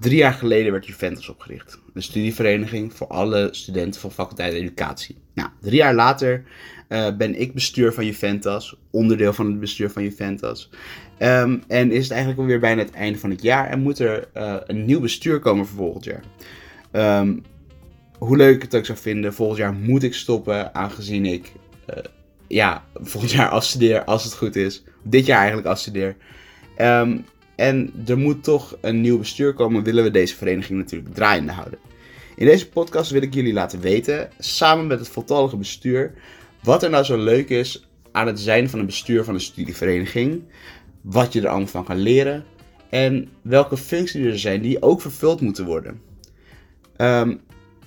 [0.00, 1.80] Drie jaar geleden werd Juventus opgericht.
[1.94, 5.16] Een studievereniging voor alle studenten van faculteit educatie.
[5.34, 6.44] Nou, drie jaar later
[6.88, 10.70] eh, ben ik bestuur van Juventus, onderdeel van het bestuur van Juventus.
[11.18, 14.28] Ehm, en is het eigenlijk alweer bijna het einde van het jaar en moet er
[14.32, 16.22] eh, een nieuw bestuur komen voor volgend jaar.
[16.90, 17.36] Ehm,
[18.18, 21.52] hoe leuk ik het ook zou vinden, volgend jaar moet ik stoppen, aangezien ik
[21.86, 21.96] eh,
[22.48, 24.84] ja, volgend jaar afstudeer, als het goed is.
[25.02, 26.16] Dit jaar eigenlijk afstudeer.
[26.76, 27.16] Ehm,
[27.60, 31.78] en er moet toch een nieuw bestuur komen, willen we deze vereniging natuurlijk draaiende houden.
[32.36, 36.12] In deze podcast wil ik jullie laten weten, samen met het voltallige bestuur,
[36.62, 40.42] wat er nou zo leuk is aan het zijn van een bestuur van een studievereniging.
[41.00, 42.44] Wat je er allemaal van kan leren.
[42.90, 46.00] En welke functies er zijn die ook vervuld moeten worden.
[46.96, 47.36] Ehm,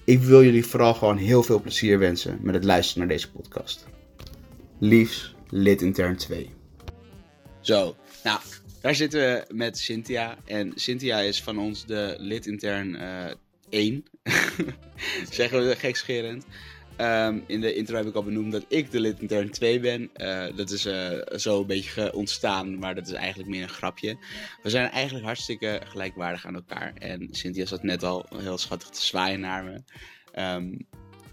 [0.04, 3.86] ik wil jullie vooral gewoon heel veel plezier wensen met het luisteren naar deze podcast.
[4.80, 6.50] Liefs, lid intern 2.
[7.62, 8.40] Zo, nou,
[8.84, 10.38] daar zitten we met Cynthia.
[10.46, 13.32] En Cynthia is van ons de lid intern uh,
[13.70, 14.06] 1.
[15.30, 16.46] Zeggen we gekscherend.
[16.98, 20.10] Um, in de intro heb ik al benoemd dat ik de lid intern 2 ben.
[20.18, 24.18] Uh, dat is uh, zo een beetje ontstaan, maar dat is eigenlijk meer een grapje.
[24.64, 26.94] We zijn eigenlijk hartstikke gelijkwaardig aan elkaar.
[26.98, 29.82] En Cynthia zat net al heel schattig te zwaaien naar me.
[30.56, 30.88] Um,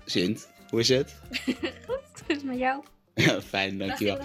[0.05, 1.21] Sint, hoe is het?
[1.87, 2.85] Goed, goed met jou.
[3.49, 4.19] Fijn, dankjewel.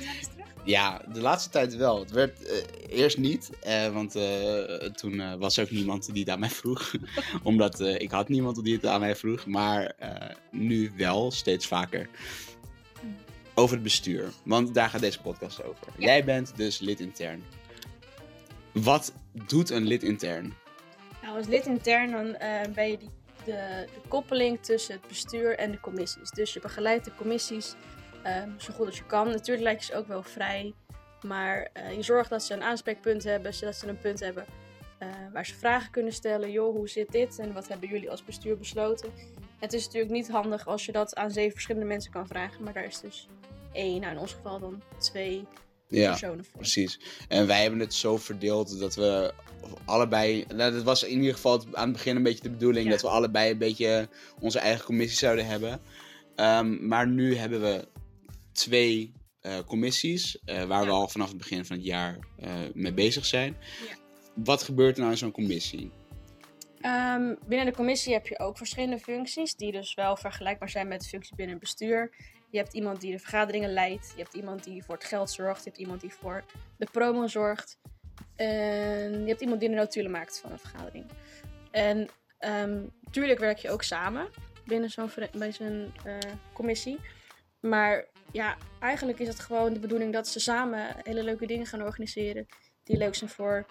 [0.65, 1.99] Ja, de laatste tijd wel.
[1.99, 6.29] Het werd uh, eerst niet, uh, want uh, toen was er ook niemand die het
[6.29, 6.93] aan mij vroeg.
[7.43, 9.45] Omdat ik had niemand die het aan mij vroeg.
[9.45, 9.95] Maar
[10.51, 12.09] nu wel, steeds vaker.
[13.53, 14.31] Over het bestuur.
[14.43, 15.87] Want daar gaat deze podcast over.
[15.97, 16.05] Ja.
[16.05, 17.43] Jij bent dus lid intern.
[18.71, 19.13] Wat
[19.47, 20.53] doet een lid intern?
[21.21, 22.35] Nou, als lid intern dan
[22.73, 23.09] ben je die,
[23.45, 26.29] de, de koppeling tussen het bestuur en de commissies.
[26.29, 27.75] Dus je begeleidt de commissies
[28.27, 29.27] Um, zo goed als je kan.
[29.27, 30.73] Natuurlijk lijkt je ze ook wel vrij.
[31.21, 34.45] Maar uh, je zorgt dat ze een aanspreekpunt hebben, zodat ze een punt hebben
[35.01, 36.51] uh, waar ze vragen kunnen stellen.
[36.51, 39.09] Joh, hoe zit dit en wat hebben jullie als bestuur besloten?
[39.59, 42.63] Het is natuurlijk niet handig als je dat aan zeven verschillende mensen kan vragen.
[42.63, 43.27] Maar daar is dus
[43.71, 45.45] één, nou in ons geval dan twee
[45.87, 46.59] ja, personen voor.
[46.59, 46.99] Precies.
[47.27, 49.33] En wij hebben het zo verdeeld dat we
[49.85, 50.45] allebei.
[50.47, 52.85] Nou, dat was in ieder geval aan het begin een beetje de bedoeling.
[52.85, 52.91] Ja.
[52.91, 55.81] Dat we allebei een beetje onze eigen commissie zouden hebben.
[56.35, 57.87] Um, maar nu hebben we
[58.55, 60.85] twee uh, commissies, uh, waar ja.
[60.85, 63.57] we al vanaf het begin van het jaar uh, mee bezig zijn.
[63.87, 63.95] Ja.
[64.35, 65.91] Wat gebeurt er nou in zo'n commissie?
[66.81, 71.07] Um, binnen de commissie heb je ook verschillende functies, die dus wel vergelijkbaar zijn met
[71.07, 72.15] functies binnen het bestuur.
[72.49, 75.63] Je hebt iemand die de vergaderingen leidt, je hebt iemand die voor het geld zorgt,
[75.63, 76.43] je hebt iemand die voor
[76.77, 77.77] de promo zorgt.
[78.35, 81.05] En je hebt iemand die de notulen maakt van een vergadering.
[81.71, 84.27] En um, tuurlijk werk je ook samen
[84.65, 85.93] binnen zo'n bij zo'n
[86.53, 86.99] commissie.
[87.59, 91.81] Maar ja, eigenlijk is het gewoon de bedoeling dat ze samen hele leuke dingen gaan
[91.81, 92.45] organiseren.
[92.83, 93.65] Die leuk zijn voor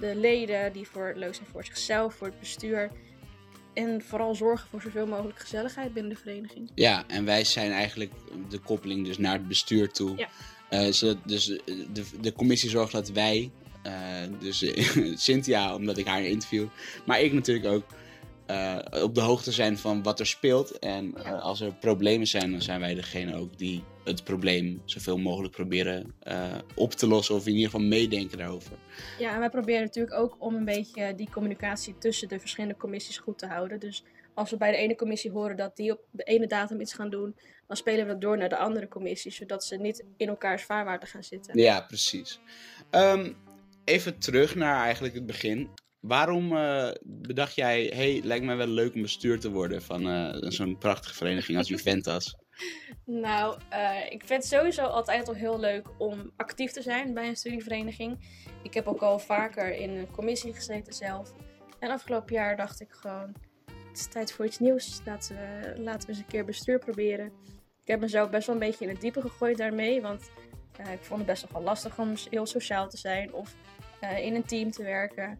[0.00, 2.90] de leden, die voor, leuk zijn voor zichzelf, voor het bestuur.
[3.74, 6.70] En vooral zorgen voor zoveel mogelijk gezelligheid binnen de vereniging.
[6.74, 8.12] Ja, en wij zijn eigenlijk
[8.48, 10.16] de koppeling dus naar het bestuur toe.
[10.16, 10.28] Ja.
[10.70, 11.44] Uh, zo, dus
[11.92, 13.50] de, de commissie zorgt dat wij,
[13.86, 13.92] uh,
[14.38, 14.64] dus
[15.26, 16.66] Cynthia, omdat ik haar interview,
[17.04, 17.84] maar ik natuurlijk ook,
[18.50, 20.78] uh, op de hoogte zijn van wat er speelt.
[20.78, 25.18] En uh, als er problemen zijn, dan zijn wij degene ook die het probleem zoveel
[25.18, 27.34] mogelijk proberen uh, op te lossen.
[27.34, 28.72] Of in ieder geval meedenken daarover.
[29.18, 33.18] Ja, en wij proberen natuurlijk ook om een beetje die communicatie tussen de verschillende commissies
[33.18, 33.80] goed te houden.
[33.80, 36.94] Dus als we bij de ene commissie horen dat die op de ene datum iets
[36.94, 37.36] gaan doen,
[37.66, 39.32] dan spelen we dat door naar de andere commissie.
[39.32, 41.58] Zodat ze niet in elkaars vaarwater gaan zitten.
[41.58, 42.40] Ja, precies.
[42.90, 43.36] Um,
[43.84, 45.68] even terug naar eigenlijk het begin.
[46.06, 50.34] Waarom uh, bedacht jij, hey, lijkt mij wel leuk om bestuur te worden van uh,
[50.38, 52.36] zo'n prachtige vereniging als Juventus?
[53.04, 57.28] nou, uh, ik vind het sowieso altijd al heel leuk om actief te zijn bij
[57.28, 58.18] een studievereniging.
[58.62, 61.32] Ik heb ook al vaker in een commissie gezeten zelf.
[61.78, 63.34] En afgelopen jaar dacht ik gewoon,
[63.88, 65.00] het is tijd voor iets nieuws.
[65.04, 67.26] Laten we, laten we eens een keer bestuur proberen.
[67.82, 70.30] Ik heb mezelf best wel een beetje in het diepe gegooid daarmee, want
[70.92, 73.54] ik vond het best wel lastig om heel sociaal te zijn of
[74.24, 75.38] in een team te werken.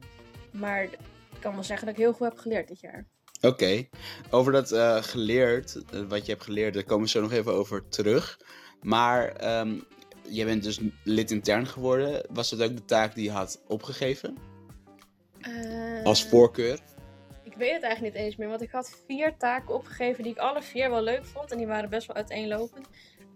[0.59, 0.99] Maar ik
[1.41, 3.07] kan wel zeggen dat ik heel veel heb geleerd dit jaar.
[3.37, 3.89] Oké, okay.
[4.31, 7.53] over dat uh, geleerd, uh, wat je hebt geleerd, daar komen we zo nog even
[7.53, 8.41] over terug.
[8.83, 9.85] Maar um,
[10.29, 12.27] je bent dus lid intern geworden.
[12.31, 14.37] Was dat ook de taak die je had opgegeven?
[15.49, 16.79] Uh, Als voorkeur?
[17.43, 20.39] Ik weet het eigenlijk niet eens meer, want ik had vier taken opgegeven die ik
[20.39, 21.51] alle vier wel leuk vond.
[21.51, 22.87] En die waren best wel uiteenlopend.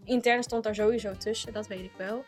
[0.05, 2.25] Intern stond daar sowieso tussen, dat weet ik wel.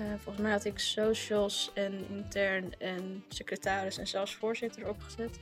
[0.00, 5.38] Uh, volgens mij had ik socials en intern en secretaris en zelfs voorzitter opgezet.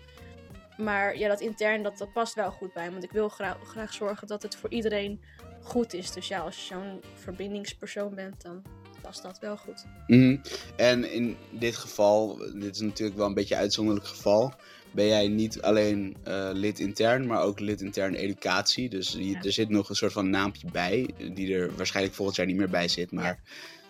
[0.76, 2.91] Maar ja, dat intern, dat, dat past wel goed bij me.
[2.93, 5.20] Want ik wil graag, graag zorgen dat het voor iedereen
[5.62, 6.12] goed is.
[6.12, 8.62] Dus ja, als je zo'n verbindingspersoon bent, dan
[9.03, 9.85] past dat wel goed.
[10.06, 10.41] Mm -hmm.
[10.76, 14.53] En in dit geval, dit is natuurlijk wel een beetje een uitzonderlijk geval.
[14.91, 18.88] ben jij niet alleen eh, lid intern, maar ook lid intern educatie.
[18.88, 19.43] Dus je- Ja.
[19.43, 22.69] er zit nog een soort van naampje bij, die er waarschijnlijk volgend jaar niet meer
[22.70, 23.12] bij zit.
[23.12, 23.41] Maar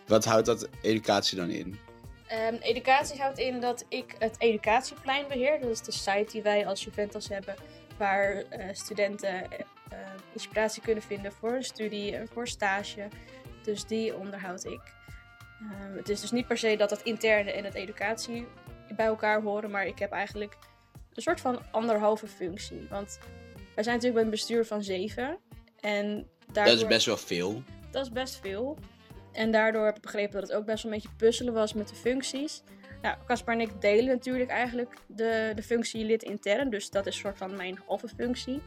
[0.07, 1.79] wat houdt dat educatie dan in?
[2.27, 5.61] Ehm, educatie houdt in dat ik het educatieplein beheer.
[5.61, 7.55] Dat is de site die wij als Juventus hebben,
[7.97, 9.61] waar eh, studenten eh,
[9.91, 9.99] eh,
[10.33, 13.09] inspiratie kunnen vinden voor een studie en voor stage.
[13.63, 14.81] Dus die onderhoud ik.
[15.61, 18.47] Ehm, het is dus niet per se dat het interne en het educatie
[18.97, 20.57] bij elkaar horen, maar ik heb eigenlijk
[21.15, 22.87] een soort van anderhalve functie.
[22.91, 23.19] Want
[23.75, 25.39] wij zijn natuurlijk bij een bestuur van zeven.
[25.81, 26.75] En daardoor...
[26.75, 27.63] Dat is best wel veel.
[27.91, 28.79] Dat is best veel.
[29.37, 31.89] En daardoor heb ik begrepen dat het ook best wel een beetje puzzelen was met
[31.89, 32.63] de functies.
[33.03, 36.71] Nou, Caspar en ik delen natuurlijk eigenlijk de, de functie lid intern.
[36.71, 38.61] Dus dat is een soort van mijn halve functie.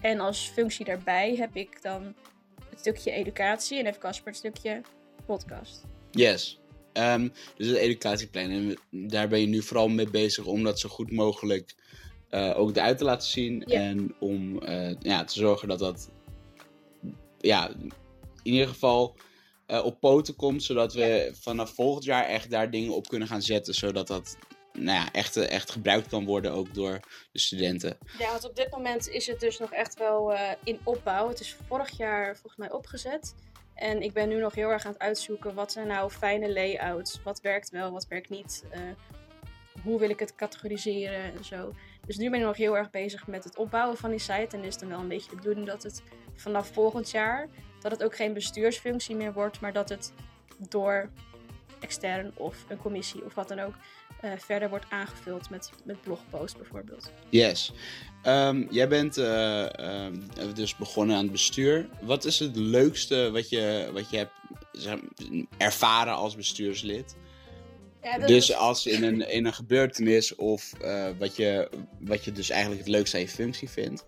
[0.00, 2.14] En als functie daarbij heb ik dan
[2.70, 4.80] het stukje educatie en heeft Caspar het stukje
[5.26, 5.84] podcast.
[6.10, 6.60] Yes.
[6.92, 8.50] Ehm, dus het educatieplan.
[8.50, 8.76] En
[9.08, 11.74] daar ben je nu vooral mee bezig om dat zo goed mogelijk
[12.28, 13.64] eh, ook eruit te laten zien.
[13.64, 16.10] En om eh, ja, te zorgen dat dat
[17.38, 17.68] ja,
[18.42, 19.16] in ieder geval
[19.72, 20.62] eh, op poten komt.
[20.62, 23.74] Zodat we vanaf volgend jaar echt daar dingen op kunnen gaan zetten.
[23.74, 24.36] Zodat dat
[24.72, 27.00] nou ja, echt, eh, echt gebruikt kan worden ook door
[27.32, 27.98] de studenten.
[28.18, 31.28] Ja, want op dit moment is het dus nog echt wel eh, in opbouw.
[31.28, 33.34] Het is vorig jaar volgens mij opgezet.
[33.74, 37.22] En ik ben nu nog heel erg aan het uitzoeken wat zijn nou fijne layouts.
[37.24, 38.64] Wat werkt wel, wat werkt niet.
[39.82, 41.72] hoe wil ik het categoriseren en zo.
[42.06, 44.56] Dus nu ben ik nog heel erg bezig met het opbouwen van die site.
[44.56, 46.02] En is dan wel een beetje de bedoeling dat het
[46.34, 47.48] vanaf volgend jaar...
[47.82, 50.12] dat het ook geen bestuursfunctie meer wordt, maar dat het
[50.68, 51.10] door
[51.80, 53.74] extern of een commissie of wat dan ook...
[54.20, 57.10] eh, verder wordt aangevuld met, met blogposts bijvoorbeeld.
[57.28, 57.72] Yes.
[58.22, 60.14] Ehm, jij bent eh, ehm,
[60.54, 61.88] dus begonnen aan het bestuur.
[62.00, 64.32] Wat is het leukste wat je, wat je hebt
[64.72, 64.98] zeg,
[65.56, 67.16] ervaren als bestuurslid?
[68.02, 71.68] Ja, Dus is- als in een, in een gebeurtenis of eh, wat, je,
[72.00, 74.04] wat je dus eigenlijk het leukste aan je functie vindt.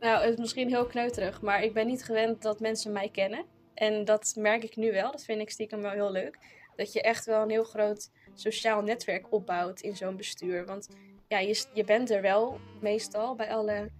[0.00, 3.44] Nou, het is misschien heel kneuterig, maar ik ben niet gewend dat mensen mij kennen.
[3.74, 5.10] En dat merk ik nu wel.
[5.10, 6.38] Dat vind ik stiekem wel heel leuk.
[6.76, 10.66] Dat je echt wel een heel groot sociaal netwerk opbouwt in zo'n bestuur.
[10.66, 10.88] Want
[11.28, 13.90] ja, je, je bent er wel meestal bij alle.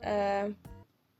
[0.00, 0.44] eh,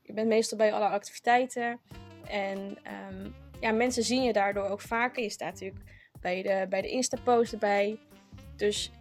[0.01, 1.79] je bent meestal bij alle activiteiten.
[2.27, 3.29] En ehm,
[3.59, 5.23] ja, mensen zien je daardoor ook vaker.
[5.23, 5.83] Je staat natuurlijk
[6.21, 7.99] bij de, bij de Insta-post erbij.
[8.55, 8.91] Dus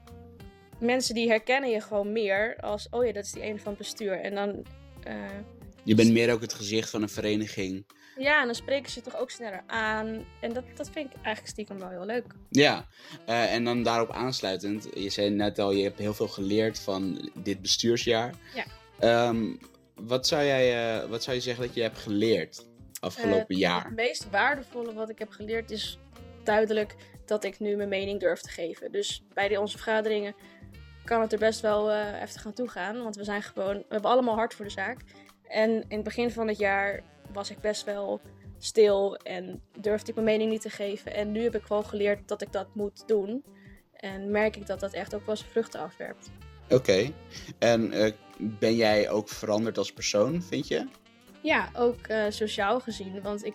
[0.78, 3.78] mensen die herkennen je gewoon meer als, oh ja, dat is die ene van het
[3.78, 4.20] bestuur.
[4.20, 4.64] En dan
[5.82, 7.86] Je bent meer ook het gezicht van een vereniging.
[8.18, 10.24] ja, en dan spreken ze toch ook sneller aan.
[10.40, 12.24] En dat, dat vind ik eigenlijk stiekem wel heel leuk.
[12.50, 12.86] Ja,
[13.26, 14.88] eh, en dan daarop aansluitend.
[14.94, 18.34] Je zei net al, je hebt heel veel geleerd van dit bestuursjaar.
[18.54, 18.64] Ja.
[18.98, 19.56] Ehm,
[19.94, 22.66] wat, zou jij, eh, wat zou je zeggen dat je hebt geleerd
[23.00, 23.84] afgelopen Eh, jaar?
[23.84, 25.98] Het meest waardevolle wat ik heb geleerd is
[26.44, 26.94] duidelijk
[27.26, 28.92] dat ik nu mijn mening durf te geven.
[28.92, 30.34] Dus bij de, onze vergaderingen
[31.04, 33.02] kan het er best wel eh heftig aan toe gaan.
[33.02, 35.00] Want we zijn gewoon, we hebben allemaal hard voor de zaak.
[35.48, 37.02] En in het begin van het jaar
[37.32, 38.20] was ik best wel
[38.58, 41.14] stil en durfde ik mijn mening niet te geven.
[41.14, 43.44] En nu heb ik gewoon geleerd dat ik dat moet doen.
[43.92, 46.30] En merk ik dat dat echt ook wel zijn vruchten afwerpt.
[46.68, 47.12] Oké.
[47.58, 50.86] En eh, ben jij ook veranderd als persoon, vind je?
[51.42, 53.22] Ja, ook eh, sociaal gezien.
[53.22, 53.54] Want ik,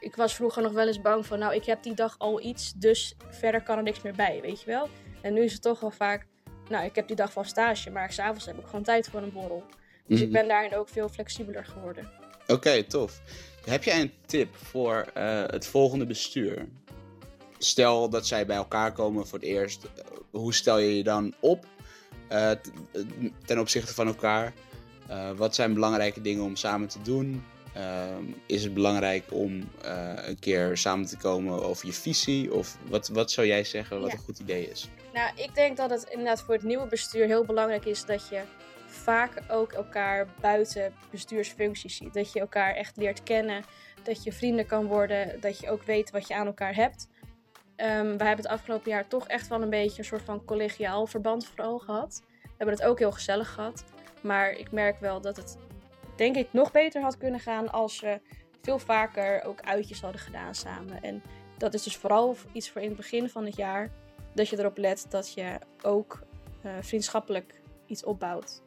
[0.00, 2.72] ik was vroeger nog wel eens bang van, nou, ik heb die dag al iets,
[2.72, 4.88] dus verder kan er niks meer bij, weet je wel.
[5.22, 6.26] En nu is het toch wel vaak,
[6.68, 9.32] nou, ik heb die dag van stage, maar s'avonds heb ik gewoon tijd voor een
[9.32, 9.64] borrel.
[10.06, 10.34] Dus ik Mhm.
[10.38, 12.10] ben daarin ook veel flexibeler geworden.
[12.46, 13.20] Oké, tof.
[13.64, 16.68] Heb jij een tip voor eh, het volgende bestuur?
[17.58, 19.84] Stel dat zij bij elkaar komen voor het eerst.
[19.84, 19.90] eh,
[20.30, 21.66] Hoe stel je je dan op
[22.28, 22.50] eh,
[23.46, 24.52] ten opzichte van elkaar?
[25.36, 27.44] Wat zijn belangrijke dingen om samen te doen?
[27.74, 32.54] Ehm, is het belangrijk om eh, een keer samen te komen over je visie?
[32.54, 34.14] Of wat, wat zou jij zeggen wat Ja.
[34.16, 34.88] een goed idee is?
[35.12, 38.40] Nou, ik denk dat het inderdaad voor het nieuwe bestuur heel belangrijk is dat je
[38.86, 42.14] vaak ook elkaar buiten bestuursfuncties ziet.
[42.14, 43.64] Dat je elkaar echt leert kennen,
[44.02, 47.08] dat je vrienden kan worden, dat je ook weet wat je aan elkaar hebt.
[47.76, 51.06] Ehm we hebben het afgelopen jaar toch echt wel een beetje een soort van collegiaal
[51.06, 52.22] verband vooral gehad.
[52.42, 53.84] We hebben het ook heel gezellig gehad.
[54.20, 55.56] Maar ik merk wel dat het,
[56.18, 58.20] denk ik, nog beter had kunnen gaan als we
[58.62, 61.02] veel vaker ook uitjes hadden gedaan samen.
[61.02, 61.22] En
[61.56, 63.90] dat is dus vooral iets voor in het begin van het jaar
[64.34, 66.22] dat je erop let dat je ook
[66.62, 68.62] eh, vriendschappelijk iets opbouwt.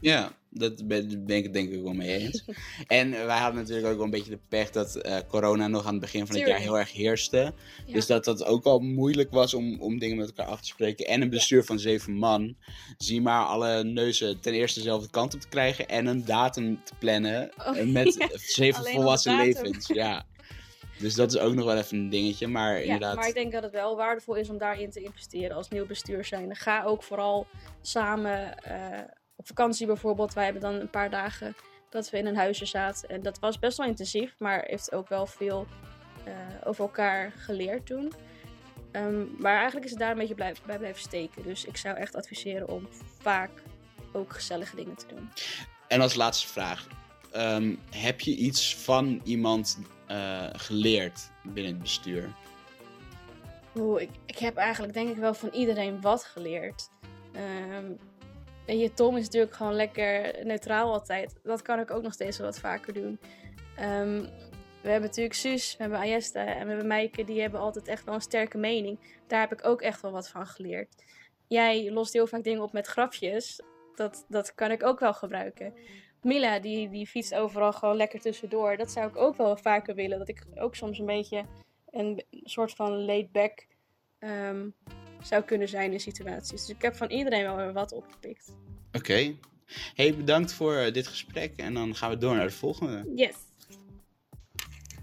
[0.00, 2.44] Ja, dat ben, ik denk ik wel mee eens.
[2.86, 5.92] en wij hadden natuurlijk ook wel een beetje de pech dat eh, corona nog aan
[5.92, 7.52] het begin van het jaar heel erg heerste.
[7.86, 7.92] Ja.
[7.92, 11.06] Dus dat dat ook al moeilijk was om, om dingen met elkaar af te spreken.
[11.06, 12.56] En een bestuur van zeven man.
[12.98, 15.88] Zie maar alle neuzen ten eerste dezelfde kant op te krijgen.
[15.88, 18.28] En een datum te plannen Oh, eh, met ja.
[18.34, 19.86] zeven Alleen volwassen levens.
[19.86, 20.26] Ja.
[20.98, 22.46] Dus dat is ook nog wel even een dingetje.
[22.46, 23.16] Maar Ja, inderdaad.
[23.16, 26.24] maar ik denk dat het wel waardevol is om daarin te investeren als nieuw bestuur
[26.24, 26.56] zijn.
[26.56, 27.46] Ga ook vooral
[27.82, 28.98] samen eh,
[29.44, 30.34] op vakantie bijvoorbeeld.
[30.34, 31.56] Wij hebben dan een paar dagen
[31.90, 33.08] dat we in een huisje zaten.
[33.08, 35.66] En dat was best wel intensief, maar heeft ook wel veel
[36.24, 36.32] eh,
[36.64, 38.12] over elkaar geleerd toen.
[38.92, 41.42] Ehm, maar eigenlijk is het daar een beetje blijf, bij blijven steken.
[41.42, 42.88] Dus ik zou echt adviseren om
[43.20, 43.50] vaak
[44.12, 45.30] ook gezellige dingen te doen.
[45.88, 46.86] En als laatste vraag.
[47.32, 52.32] Ehm, heb je iets van iemand eh, geleerd binnen het bestuur?
[53.74, 56.88] Oeh, ik, ik heb eigenlijk denk ik wel van iedereen wat geleerd.
[57.32, 57.92] Ehm
[58.66, 61.38] weet je, Tom is natuurlijk gewoon lekker neutraal altijd.
[61.42, 63.18] Dat kan ik ook nog steeds wel wat vaker doen.
[63.76, 64.22] Ehm,
[64.82, 67.24] we hebben natuurlijk Suus, we hebben Ayesta en we hebben Meike.
[67.24, 68.98] Die hebben altijd echt wel een sterke mening.
[69.26, 71.04] Daar heb ik ook echt wel wat van geleerd.
[71.48, 73.60] Jij lost heel vaak dingen op met grapjes.
[73.94, 75.74] Dat, dat kan ik ook wel gebruiken.
[76.22, 78.76] Mila, die, die fietst overal gewoon lekker tussendoor.
[78.76, 80.18] Dat zou ik ook wel vaker willen.
[80.18, 81.44] Dat ik ook soms een beetje
[81.90, 83.66] een soort van laid-back
[84.18, 84.68] ehm,
[85.26, 86.60] zou kunnen zijn in situaties.
[86.60, 88.54] Dus ik heb van iedereen wel weer wat opgepikt.
[88.92, 89.34] Oké.
[89.94, 91.52] Hey, bedankt voor eh, dit gesprek.
[91.56, 93.12] En dan gaan we door naar de volgende.
[93.14, 93.34] Yes.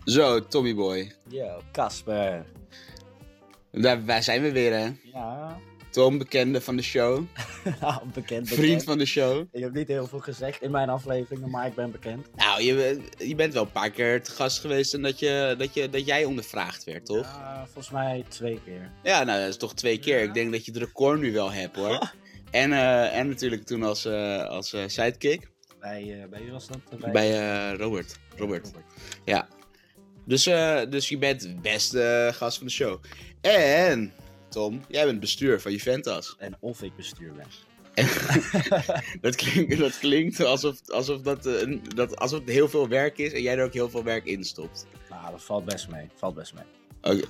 [0.05, 1.11] Zo, Tommy Boy.
[1.27, 2.45] Yo, Casper.
[3.71, 4.91] Daar, wij zijn we weer, hè?
[5.03, 5.59] Ja,
[5.91, 7.23] Tom, bekende van de show.
[7.81, 8.49] nou, bekend.
[8.49, 9.45] Vriend van de show.
[9.51, 12.27] Ik heb niet heel veel gezegd in mijn afleveringen, maar ik ben bekend.
[12.35, 15.73] Nou, je, je bent wel een paar keer te gast geweest en dat, je, dat,
[15.73, 17.25] je, dat jij ondervraagd werd, toch?
[17.25, 18.91] Ja, volgens mij twee keer.
[19.03, 20.17] Ja, nou, dat is toch twee keer.
[20.17, 20.23] Ja.
[20.23, 22.11] Ik denk dat je het record nu wel hebt, hoor.
[22.51, 27.11] En, eh, en natuurlijk toen als, eh, als eh, sidekick Bij, bij wie was dat?
[27.11, 27.39] bij
[27.71, 28.19] eh, Robert.
[28.37, 28.71] Robert.
[30.25, 32.99] Dus, eh, dus je bent best eh, gast van de show.
[33.41, 34.13] En,
[34.51, 36.35] Tom, jij bent bestuur van Juventus.
[36.37, 37.45] En of ik bestuur ben.
[39.21, 43.17] Dat klinkt, dat klinkt alsof, alsof, dat, eh, een- dat, alsof het heel veel werk
[43.17, 44.85] is en jij er ook heel veel werk in stopt.
[45.09, 46.07] Nou, dat valt best mee.
[46.15, 47.23] Valt best mee.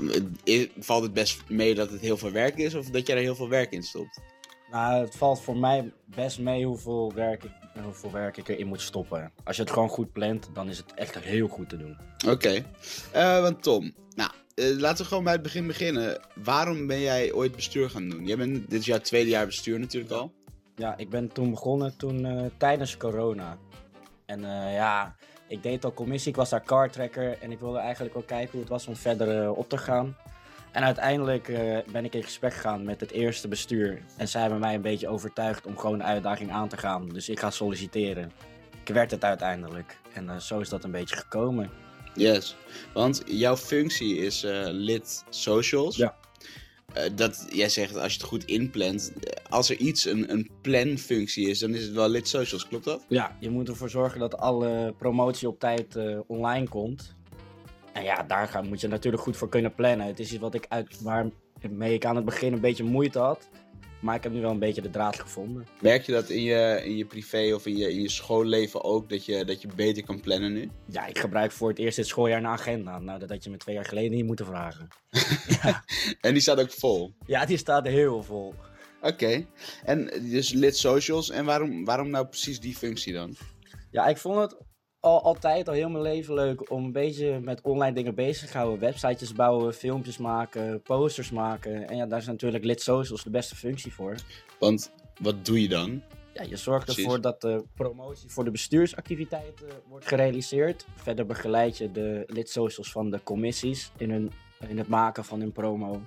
[0.43, 3.21] Is- Valt het best mee dat het heel veel werk is of dat jij er
[3.21, 4.19] heel veel werk in stopt?
[4.71, 7.51] Nou, het valt voor mij best mee hoeveel werk ik,
[7.83, 9.31] hoeveel werk ik erin moet stoppen.
[9.43, 11.97] Als je het gewoon goed plant, dan is het echt heel goed te doen.
[12.27, 12.65] Oké,
[13.11, 16.19] Eh, want Tom, nou, eh, laten we gewoon bij het begin beginnen.
[16.43, 18.25] Waarom ben jij ooit bestuur gaan doen?
[18.25, 20.33] Jij bent, dit is jouw tweede jaar bestuur natuurlijk al.
[20.75, 23.57] Ja, ik ben toen begonnen toen, eh, tijdens corona.
[24.25, 25.15] En eh, ja,
[25.47, 28.59] ik deed al commissie, ik was daar cardtracker en ik wilde eigenlijk wel kijken hoe
[28.59, 30.17] het was om verder op te gaan.
[30.71, 31.45] En uiteindelijk
[31.91, 34.01] ben ik in gesprek gegaan met het eerste bestuur.
[34.17, 37.09] En zij hebben mij een beetje overtuigd om gewoon de uitdaging aan te gaan.
[37.09, 38.31] Dus ik ga solliciteren.
[38.83, 39.97] Ik werd het uiteindelijk.
[40.13, 41.69] En zo is dat een beetje gekomen.
[42.15, 42.55] Yes,
[42.93, 45.95] want jouw functie is eh, lid socials.
[45.95, 46.15] Ja.
[46.93, 50.49] Eh, dat, jij zegt als je het goed inplant, eh, als er iets een, een
[50.61, 53.05] planfunctie is, dan is het wel lid socials, klopt dat?
[53.07, 57.15] Ja, je moet ervoor zorgen dat alle promotie op tijd online komt.
[57.93, 60.07] En ja, daar gaan, moet je natuurlijk goed voor kunnen plannen.
[60.07, 63.49] Het is iets wat ik uit, waarmee ik aan het begin een beetje moeite had.
[64.01, 65.67] Maar ik heb nu wel een beetje de draad gevonden.
[65.79, 69.09] Merk je dat in je, in je privé of in je, in je schoolleven ook,
[69.09, 70.69] dat je, dat je beter kan plannen nu?
[70.85, 72.99] Ja, ik gebruik voor het eerst dit schooljaar een agenda.
[72.99, 74.87] Nou, dat had je me twee jaar geleden niet moeten vragen.
[76.21, 77.13] En die staat ook vol.
[77.25, 78.53] Ja, die staat heel vol.
[79.01, 79.45] Oké,
[79.83, 83.35] en dus lid socials, en waarom, waarom nou precies die functie dan?
[83.91, 84.57] Ja, ik vond het
[85.01, 88.57] al, altijd al heel mijn leven leuk om een beetje met online dingen bezig te
[88.57, 88.79] houden.
[88.79, 91.87] Websitejes bouwen, filmpjes maken, posters maken.
[91.87, 94.15] En ja, daar is natuurlijk lid socials de beste functie voor.
[94.59, 94.91] Want
[95.21, 96.01] wat doe je dan?
[96.33, 97.03] Ja, je zorgt Precies.
[97.03, 100.85] ervoor dat de promotie voor de bestuursactiviteiten wordt gerealiseerd.
[100.95, 104.31] Verder begeleid je de lidsocials van de commissies in, hun,
[104.67, 106.01] in het maken van hun promo.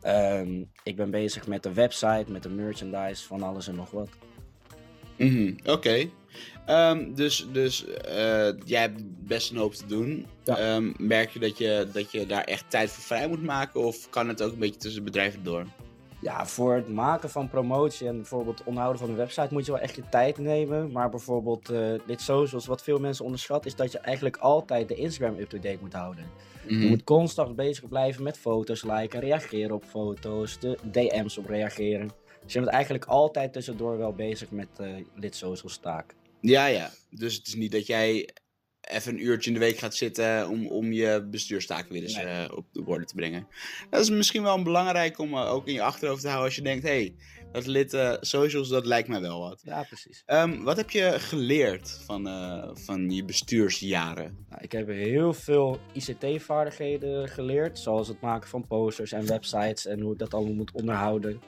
[0.00, 4.08] Ehm, ik ben bezig met de website, met de merchandise, van alles en nog wat.
[5.16, 6.08] Mhm, Oké.
[6.66, 10.26] Ehm, dus dus eh, jij hebt best een hoop te doen.
[10.44, 10.58] Ja.
[10.58, 13.80] Ehm, merk je dat, je dat je daar echt tijd voor vrij moet maken?
[13.80, 15.66] Of kan het ook een beetje tussen bedrijven door?
[16.20, 19.72] Ja, voor het maken van promotie en bijvoorbeeld het onderhouden van een website moet je
[19.72, 20.92] wel echt je tijd nemen.
[20.92, 24.94] Maar bijvoorbeeld eh, dit socials, wat veel mensen onderschatten, is dat je eigenlijk altijd de
[24.94, 26.24] Instagram up-to-date moet houden.
[26.62, 26.80] Mhm.
[26.80, 32.10] Je moet constant bezig blijven met foto's liken, reageren op foto's, de DM's op reageren.
[32.42, 36.14] Dus je bent eigenlijk altijd tussendoor wel bezig met eh lid socials taak.
[36.40, 36.90] Ja, ja.
[37.10, 38.28] Dus het is niet dat jij
[38.80, 42.24] even een uurtje in de week gaat zitten om, om je bestuurstaken weer eens Nee.
[42.24, 43.46] eh, op de orde te brengen.
[43.90, 46.62] Dat is misschien wel belangrijk om eh, ook in je achterhoofd te houden als je
[46.62, 47.14] denkt, hé, hey,
[47.52, 49.60] dat lid eh, socials, dat lijkt mij wel wat.
[49.64, 50.22] Ja, precies.
[50.26, 52.24] Ehm, wat heb je geleerd van,
[52.78, 54.46] van je bestuursjaren?
[54.48, 60.00] Nou, ik heb heel veel ICT-vaardigheden geleerd, zoals het maken van posters en websites en
[60.00, 61.40] hoe ik dat allemaal moet onderhouden.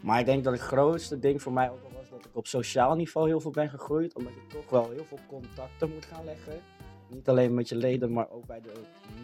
[0.00, 1.91] Maar ik denk dat het grootste ding voor mij ook
[2.22, 5.18] dat ik op sociaal niveau heel veel ben gegroeid, omdat je toch wel heel veel
[5.26, 6.60] contacten moet gaan leggen
[7.08, 8.72] Niet alleen met je leden, maar ook bij de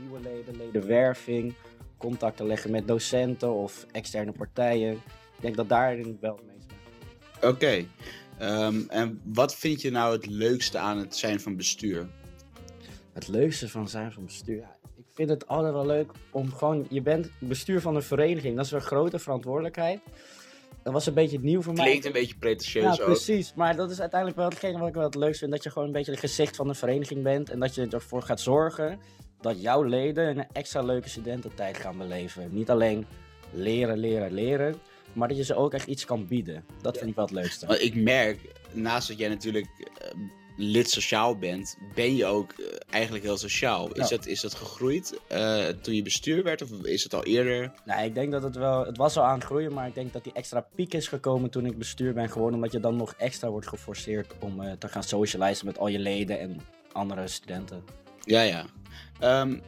[0.00, 1.54] nieuwe leden, ledenwerving,
[1.98, 4.92] contacten leggen met docenten of externe partijen.
[4.92, 6.70] Ik denk dat daarin wel het meest.
[7.44, 7.84] Oké.
[8.38, 12.08] Ehm, en wat vind je nou het leukste aan het zijn van bestuur?
[13.12, 14.56] Het leukste van zijn van bestuur.
[14.56, 16.86] Ja, ik vind het altijd wel leuk om gewoon.
[16.90, 18.56] Je bent bestuur van een vereniging.
[18.56, 20.00] Dat is een grote verantwoordelijkheid.
[20.88, 21.84] Dat was een beetje nieuw voor mij.
[21.84, 23.04] Klinkt een beetje pretentieus Ja, ook.
[23.04, 23.52] precies.
[23.54, 25.50] Maar dat is uiteindelijk wel hetgene wat ik wel het leukste vind.
[25.50, 27.50] Dat je gewoon een beetje het gezicht van een vereniging bent.
[27.50, 29.00] En dat je ervoor gaat zorgen
[29.40, 32.48] dat jouw leden een extra leuke studententijd gaan beleven.
[32.52, 33.06] Niet alleen
[33.52, 34.74] leren, leren, leren.
[35.12, 36.64] Maar dat je ze ook echt iets kan bieden.
[36.82, 37.66] Dat vind ik wel het leukste.
[37.66, 38.40] Want ik merk,
[38.72, 40.10] naast dat jij natuurlijk eh,
[40.60, 43.92] lid sociaal bent, ben je ook eh, eigenlijk heel sociaal.
[43.92, 44.16] Is, Ja.
[44.16, 47.72] dat, is dat gegroeid eh, toen je bestuur werd of is het al eerder?
[47.84, 48.86] Nee, ik denk dat het wel...
[48.86, 51.50] Het was al aan het groeien, maar ik denk dat die extra piek is gekomen
[51.50, 52.54] toen ik bestuur ben geworden.
[52.54, 55.98] Omdat je dan nog extra wordt geforceerd om eh, te gaan socializen met al je
[55.98, 56.60] leden en
[56.92, 57.84] andere studenten.
[58.24, 58.66] Ja, ja.
[59.20, 59.58] Ehm,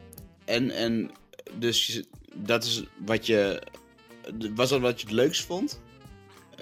[0.45, 1.11] en, en
[1.53, 2.01] dus
[2.35, 3.61] dat is wat je.
[4.55, 5.81] Was dat wat je het leukst vond?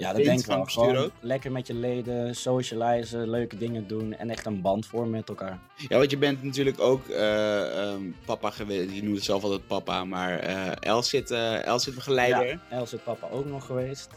[0.00, 0.64] Ja, dat denk ik wel.
[0.64, 1.10] Gewoon ook?
[1.20, 5.58] lekker met je leden, socializen, leuke dingen doen en echt een band vormen met elkaar.
[5.88, 8.94] Ja, want je bent natuurlijk ook eh, ehm, papa geweest.
[8.94, 12.46] Je noemt het zelf altijd papa, maar eh Els zit, Els zit begeleider.
[12.46, 14.08] Ja, Els is papa ook nog geweest.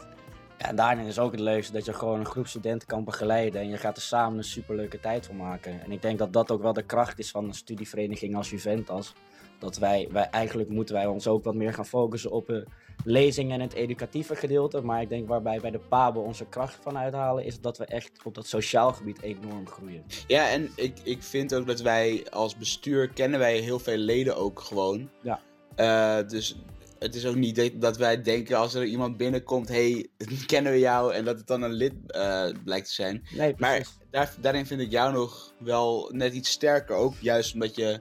[0.58, 3.60] Ja, en daarin is ook het leukste dat je gewoon een groep studenten kan begeleiden
[3.60, 5.80] en je gaat er samen een superleuke tijd van maken.
[5.84, 9.12] En ik denk dat dat ook wel de kracht is van een studievereniging als Juventus.
[9.58, 12.64] Dat wij, wij eigenlijk moeten wij ons ook wat meer gaan focussen op de
[13.04, 14.80] lezing en het educatieve gedeelte.
[14.80, 18.10] Maar ik denk waarbij bij de PABO onze kracht van uithalen is dat we echt
[18.24, 20.04] op dat sociaal gebied enorm groeien.
[20.26, 24.36] Ja, en ik, ik vind ook dat wij als bestuur kennen wij heel veel leden
[24.36, 25.10] ook gewoon.
[25.22, 25.40] Ja.
[25.76, 26.56] Eh, dus
[26.98, 30.06] het is ook niet dat- wij denken als er iemand binnenkomt, hey,
[30.46, 31.14] kennen we jou?
[31.14, 33.26] En dat het dan een lid eh, blijkt te zijn.
[33.36, 37.14] Nee, Maar daar, daarin vind ik jou nog wel net iets sterker ook.
[37.20, 38.00] Juist omdat je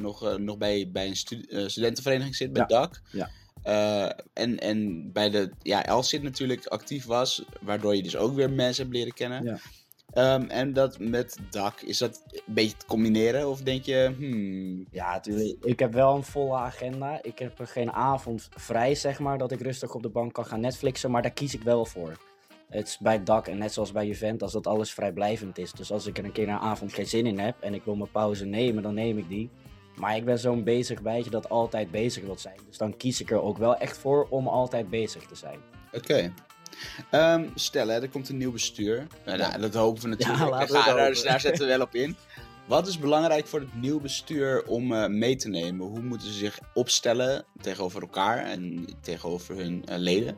[0.00, 2.80] nog, eh, nog bij, bij een eh, studentenvereniging zit, bij Ja.
[2.80, 3.00] DAC.
[3.10, 3.30] Ja.
[3.62, 8.50] Eh, en, en bij de ja, LSIT natuurlijk actief was, waardoor je dus ook weer
[8.50, 9.44] mensen hebt leren kennen.
[9.44, 9.58] Ja.
[10.12, 13.48] Ehm, en dat met DAC, is dat een beetje te combineren?
[13.48, 15.64] Of denk je, hmm, Ja, natuurlijk.
[15.64, 17.22] Ik heb wel een volle agenda.
[17.22, 20.46] Ik heb er geen avond vrij, zeg maar, dat ik rustig op de bank kan
[20.46, 22.16] gaan Netflixen, maar daar kies ik wel voor.
[22.70, 25.72] Het is bij DAC en net zoals bij Juventus dat alles vrijblijvend is.
[25.72, 27.94] Dus als ik er een keer een avond geen zin in heb en ik wil
[27.96, 29.50] mijn pauze nemen, dan neem ik die.
[29.96, 32.56] Maar ik ben zo'n bezig bijtje dat altijd bezig wil zijn.
[32.68, 35.58] Dus dan kies ik er ook wel echt voor om altijd bezig te zijn.
[35.92, 36.32] oké.
[37.10, 39.06] Ehm, stel, hè, er komt een nieuw bestuur.
[39.24, 40.38] Nou, nou, dat hopen we natuurlijk.
[40.38, 41.24] Ja, laten we Daar- het daar, hopen.
[41.24, 42.16] daar zetten we wel op in.
[42.66, 45.86] Wat is belangrijk voor het nieuw bestuur om eh, mee te nemen?
[45.86, 50.36] Hoe moeten ze zich opstellen tegenover elkaar en tegenover hun eh, leden?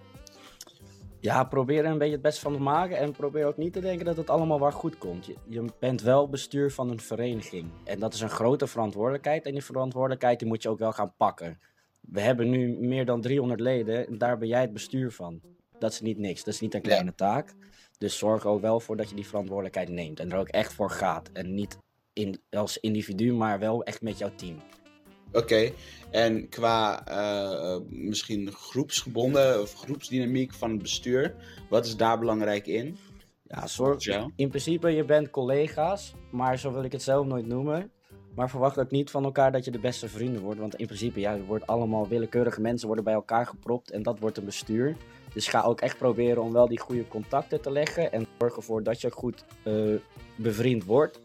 [1.20, 2.96] Ja, probeer er een beetje het beste van te maken.
[2.96, 5.26] En probeer ook niet te denken dat het allemaal waar goed komt.
[5.26, 7.70] Je, je bent wel bestuur van een vereniging.
[7.84, 9.46] En dat is een grote verantwoordelijkheid.
[9.46, 11.58] En die verantwoordelijkheid die moet je ook wel gaan pakken.
[12.00, 14.06] We hebben nu meer dan 300 leden.
[14.06, 15.40] En daar ben jij het bestuur van.
[15.78, 16.44] Dat is niet niks.
[16.44, 17.54] Dat is niet een kleine taak.
[17.98, 20.20] Dus zorg er ook wel voor dat je die verantwoordelijkheid neemt.
[20.20, 21.30] En er ook echt voor gaat.
[21.32, 21.78] En niet
[22.12, 24.56] in, als individu, maar wel echt met jouw team.
[25.36, 25.70] Oké,
[26.10, 31.34] en qua eh, eh, misschien groepsgebonden of groepsdynamiek van het bestuur,
[31.68, 32.96] wat is daar belangrijk in?
[33.42, 33.64] Ja,
[33.96, 34.32] jou?
[34.36, 37.90] In principe, je bent collega's, maar zo wil ik het zelf nooit noemen.
[38.34, 40.60] Maar verwacht ook niet van elkaar dat je de beste vrienden wordt.
[40.60, 44.36] Want in principe, ja, wordt allemaal willekeurige mensen worden bij elkaar gepropt en dat wordt
[44.36, 44.96] een bestuur.
[45.32, 48.82] Dus ga ook echt proberen om wel die goede contacten te leggen en zorg ervoor
[48.82, 49.74] dat je goed eh,
[50.36, 51.20] bevriend wordt.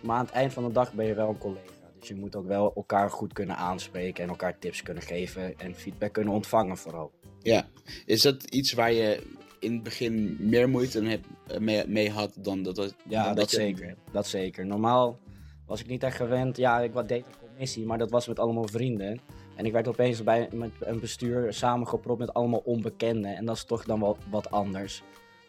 [0.00, 1.81] Maar aan het eind van de dag ben je wel een collega.
[2.02, 5.74] Dus je moet ook wel elkaar goed kunnen aanspreken en elkaar tips kunnen geven en
[5.74, 7.12] feedback kunnen ontvangen vooral.
[7.42, 7.68] Ja,
[8.06, 9.22] is dat iets waar je
[9.58, 12.76] in het begin meer moeite eh, mee, mee had dan dat?
[12.76, 13.96] dat Ja, dat, je- zeker.
[14.12, 14.66] Dat zeker.
[14.66, 15.18] Normaal
[15.66, 16.56] was ik niet echt gewend.
[16.56, 19.20] Ja, ik wat deed een commissie, maar dat was met allemaal vrienden.
[19.56, 23.36] En ik werd opeens bij met een bestuur samengepropt met allemaal onbekenden.
[23.36, 25.02] En dat is toch dan wel wat anders.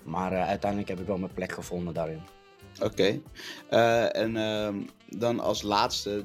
[0.04, 2.22] Maar eh, uiteindelijk heb ik wel mijn plek gevonden daarin.
[2.82, 3.22] Oké,
[3.70, 4.76] Eh, en ehm,
[5.10, 6.24] dan als laatste,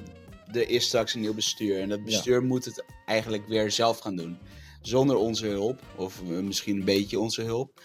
[0.51, 4.15] er is straks een nieuw bestuur en dat bestuur moet het eigenlijk weer zelf gaan
[4.15, 4.37] doen.
[4.81, 7.81] Zonder onze hulp, of eh, misschien een beetje onze hulp.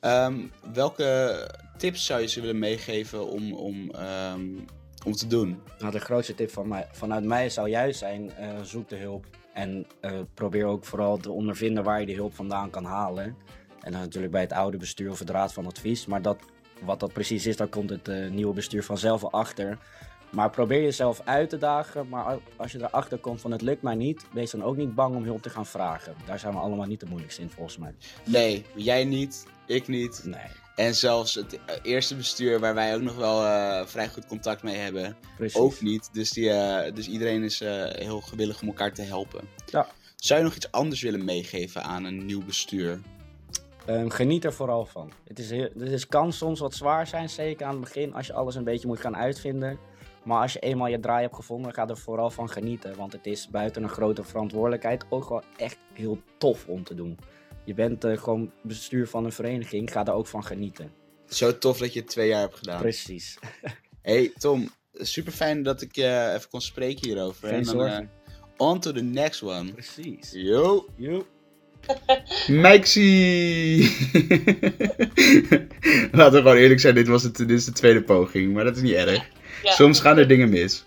[0.00, 4.46] Ehm, welke tips zou je ze willen meegeven om, om, ehm,
[5.06, 5.60] om te doen?
[5.78, 9.26] Nou, de grootste tip van mij, vanuit mij zou juist zijn: eh, zoek de hulp.
[9.52, 9.86] En
[10.34, 13.36] probeer ook vooral te ondervinden waar je de hulp vandaan kan halen.
[13.80, 16.06] En dan natuurlijk bij het oude bestuur of het raad van advies.
[16.06, 16.38] Maar dat,
[16.84, 19.78] wat dat precies is, daar komt het eh, nieuwe bestuur vanzelf achter.
[20.30, 22.08] Maar probeer jezelf uit te dagen.
[22.08, 24.94] Maar al- als je erachter komt van het lukt mij niet, wees dan ook niet
[24.94, 26.14] bang om hulp te gaan vragen.
[26.26, 27.94] Daar zijn we allemaal niet de moeilijkste in volgens mij.
[28.24, 30.20] Nee, jij niet, ik niet.
[30.24, 30.46] Nee.
[30.76, 34.76] En zelfs het eerste bestuur, waar wij ook nog wel eh, vrij goed contact mee
[34.76, 35.56] hebben, Precies.
[35.60, 36.08] ook niet.
[36.12, 39.40] Dus, die, eh, dus iedereen is heel gewillig om elkaar te helpen.
[39.66, 39.86] Ja.
[40.16, 43.00] Zou je nog iets anders willen meegeven aan een nieuw bestuur?
[43.88, 45.12] Ehm, geniet er vooral van.
[45.24, 48.26] Het, is heel, het is, kan soms wat zwaar zijn, zeker aan het begin, als
[48.26, 49.78] je alles een beetje moet gaan uitvinden.
[50.24, 52.96] Maar als je eenmaal je draai hebt gevonden, ga er vooral van genieten.
[52.96, 57.18] Want het is buiten een grote verantwoordelijkheid ook wel echt heel tof om te doen.
[57.64, 60.92] Je bent eh, gewoon bestuur van een vereniging, ga daar ook van genieten.
[61.28, 62.80] Zo tof dat je het twee jaar hebt gedaan.
[62.80, 63.38] Precies.
[64.02, 67.48] Hey Tom, super fijn dat ik je even kon spreken hierover.
[67.48, 68.06] Geen En dan, eh,
[68.56, 69.72] on to the next one.
[69.72, 70.30] Precies.
[70.32, 70.86] Yo!
[70.96, 71.26] Joep.
[72.62, 73.78] Maxi!
[76.12, 78.76] Laten we gewoon eerlijk zijn, dit, was het, dit is de tweede poging, maar dat
[78.76, 79.28] is niet erg.
[79.62, 79.72] Ja.
[79.72, 80.84] Soms gaan er dingen mis.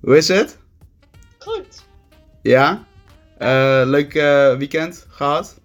[0.00, 0.58] Hoe is het?
[1.38, 1.84] Goed,
[2.42, 2.86] Ja?
[3.38, 5.60] Eh, leuk eh, weekend gehad?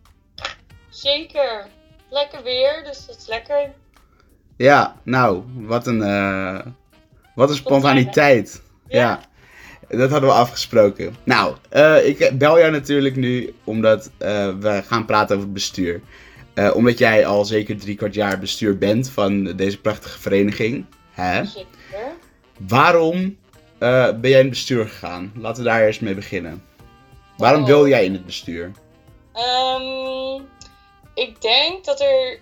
[0.90, 1.68] zeker.
[2.10, 3.74] Lekker weer, dus dat is lekker.
[4.58, 6.60] Ja, nou, wat een, eh,
[7.36, 8.62] wat een spontaniteit.
[8.88, 9.20] Ja.
[9.88, 11.16] Dat hadden we afgesproken.
[11.24, 16.02] Nou, eh, ik bel jou natuurlijk nu omdat eh, we gaan praten over het bestuur.
[16.54, 20.86] Eh, omdat jij al zeker drie kwart jaar bestuur bent van deze prachtige vereniging.
[21.12, 21.46] Hè?
[21.46, 21.68] Zeker.
[22.68, 23.38] Waarom
[23.80, 25.32] ben jij in het bestuur gegaan?
[25.36, 26.64] Laten we daar eerst mee beginnen.
[27.38, 27.68] Waarom Oh.
[27.68, 28.72] wil jij in het bestuur?
[29.34, 30.42] Ehm,
[31.14, 32.40] ik denk dat er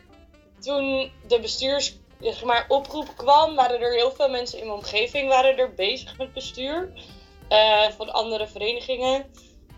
[0.60, 5.28] toen de bestuurs zeg maar, oproep kwam, waren er heel veel mensen in mijn omgeving
[5.30, 6.90] waren er bezig met bestuur.
[7.48, 9.26] Eh, van andere verenigingen.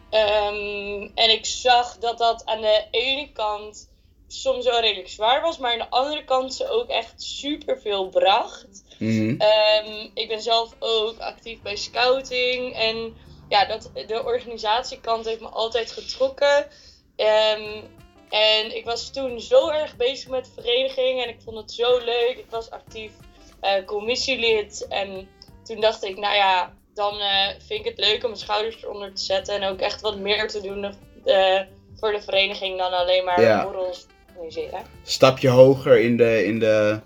[0.09, 3.89] Ehm, en ik zag dat dat aan de ene kant
[4.27, 8.09] soms wel redelijk zwaar was, maar aan de andere kant ze ook echt super veel
[8.09, 8.83] bracht.
[8.99, 9.35] Mhm.
[9.41, 12.73] Ehm, ik ben zelf ook actief bij scouting.
[12.73, 13.15] En
[13.49, 16.67] ja, dat, de organisatiekant heeft me altijd getrokken.
[17.15, 17.81] Ehm,
[18.29, 21.97] en ik was toen zo erg bezig met de vereniging en ik vond het zo
[21.97, 22.37] leuk.
[22.37, 23.11] Ik was actief
[23.59, 24.87] eh, commissielid.
[24.89, 25.29] En
[25.63, 29.13] toen dacht ik, nou ja, dan eh, vind ik het leuk om mijn schouders eronder
[29.13, 29.55] te zetten.
[29.55, 30.83] En ook echt wat meer te doen
[31.25, 31.61] eh,
[31.99, 33.63] voor de vereniging dan alleen maar Ja.
[33.63, 34.81] borrels organiseren.
[35.03, 36.99] Stapje hoger in de, in de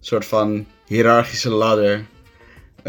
[0.00, 2.06] soort van hiërarchische ladder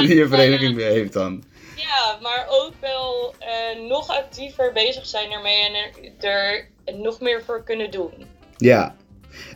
[0.00, 1.44] die je vereniging heeft dan.
[1.76, 7.42] Ja, maar ook wel eh, nog actiever bezig zijn ermee en er, er nog meer
[7.44, 8.12] voor kunnen doen.
[8.56, 8.96] Ja.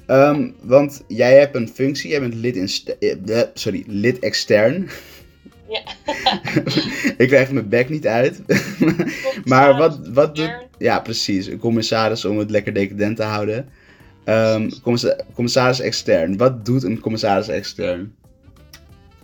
[0.06, 2.68] Ehm, want jij hebt een functie, jij bent lid, in
[3.54, 4.90] sorry, lid extern.
[5.68, 5.82] Ja.
[7.22, 8.42] ik krijg mijn bek niet uit.
[9.44, 10.54] maar wat, wat doet...
[10.78, 11.46] Ja, precies.
[11.46, 13.68] Een commissaris om het lekker decadent te houden.
[14.24, 16.36] Ehm, commissa- commissaris extern.
[16.36, 18.16] Wat doet een commissaris extern?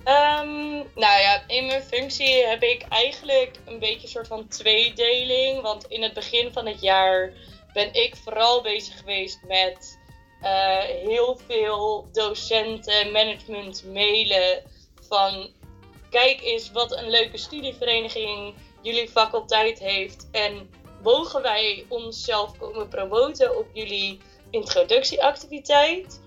[0.05, 5.61] Ehm, nou ja, in mijn functie heb ik eigenlijk een beetje een soort van tweedeling.
[5.61, 7.33] Want in het begin van het jaar
[7.73, 9.99] ben ik vooral bezig geweest met
[10.43, 14.63] eh, heel veel docenten, management mailen
[15.09, 15.51] van
[16.13, 20.71] kijk eens wat een leuke studievereniging jullie faculteit heeft en
[21.03, 24.21] mogen wij onszelf komen promoten op jullie
[24.51, 26.21] introductieactiviteit.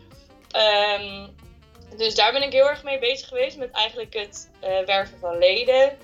[0.52, 1.28] Ehm,
[1.98, 5.38] dus daar ben ik heel erg mee bezig geweest met eigenlijk het eh, werven van
[5.38, 5.98] leden.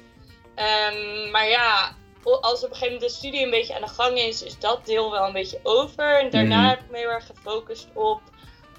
[0.56, 4.18] Ehm, maar ja, als op een gegeven moment de studie een beetje aan de gang
[4.18, 6.20] is, is dat deel wel een beetje over.
[6.20, 6.70] En daarna Mhm.
[6.70, 8.22] heb ik me heel erg gefocust op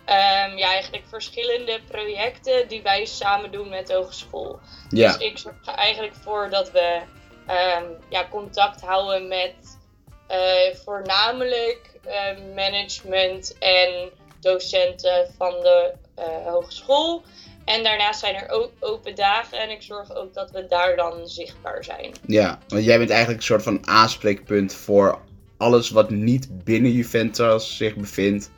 [0.05, 4.59] ehm, ja, eigenlijk verschillende projecten die wij samen doen met de hogeschool.
[4.89, 7.01] Ja, Dus ik zorg er eigenlijk voor dat we
[7.47, 9.79] ehm, ja, contact houden met
[10.27, 14.11] eh, voornamelijk eh, management en
[14.41, 17.23] docenten van de eh, hogeschool.
[17.65, 21.29] En daarnaast zijn er ook open dagen en ik zorg ook dat we daar dan
[21.29, 22.13] zichtbaar zijn.
[22.27, 25.19] ja, want jij bent eigenlijk een soort van aanspreekpunt voor
[25.57, 28.51] alles wat niet binnen Juventus zich bevindt.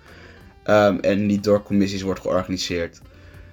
[0.65, 3.01] Ehm, en niet door commissies wordt georganiseerd.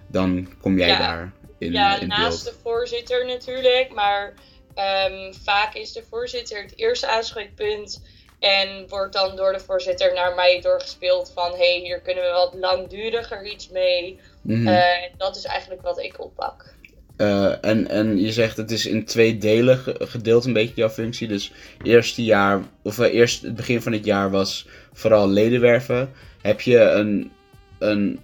[0.08, 0.97] Dan kom jij Ja.
[0.97, 2.56] daar in, ja, in naast beeld.
[2.56, 4.34] de voorzitter natuurlijk, maar
[4.76, 8.02] ehm, vaak is de voorzitter het eerste aanspreekpunt.
[8.39, 12.30] En wordt dan door de voorzitter naar mij doorgespeeld van hé, hey, hier kunnen we
[12.30, 14.19] wat langduriger iets mee.
[14.41, 14.67] Mhm.
[14.67, 14.84] Eh,
[15.17, 16.74] dat is eigenlijk wat ik oppak.
[17.17, 20.89] Eh, en, en je zegt het is in twee delen ge- gedeeld een beetje jouw
[20.89, 21.28] functie.
[21.28, 21.52] Dus
[21.84, 26.12] eerste jaar, of eh, eerst het begin van het jaar was vooral ledenwerven.
[26.41, 27.32] Heb je een,
[27.80, 28.19] een,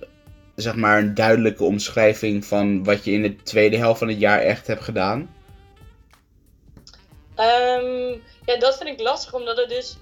[0.56, 4.40] zeg maar een duidelijke omschrijving van wat je in de tweede helft van het jaar
[4.40, 5.36] echt hebt gedaan?
[7.36, 8.12] Ehm,
[8.46, 9.98] ja, dat vind ik lastig, omdat het dus.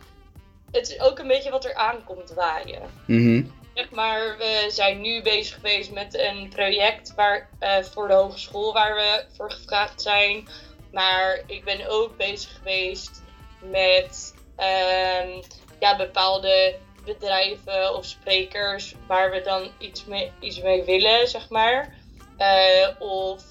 [0.72, 2.82] Het is ook een beetje wat er aankomt waaien.
[3.08, 3.44] Mhm.
[3.74, 8.74] Zeg maar, we zijn nu bezig geweest met een project waar, eh, voor de hogeschool
[8.74, 10.48] waar we voor gevraagd zijn.
[10.92, 13.24] Maar ik ben ook bezig geweest
[13.72, 15.42] met ehm,
[15.80, 16.76] ja, bepaalde
[17.06, 21.96] bedrijven of sprekers waar we dan iets mee, iets mee willen, zeg maar.
[22.38, 23.44] Eh, of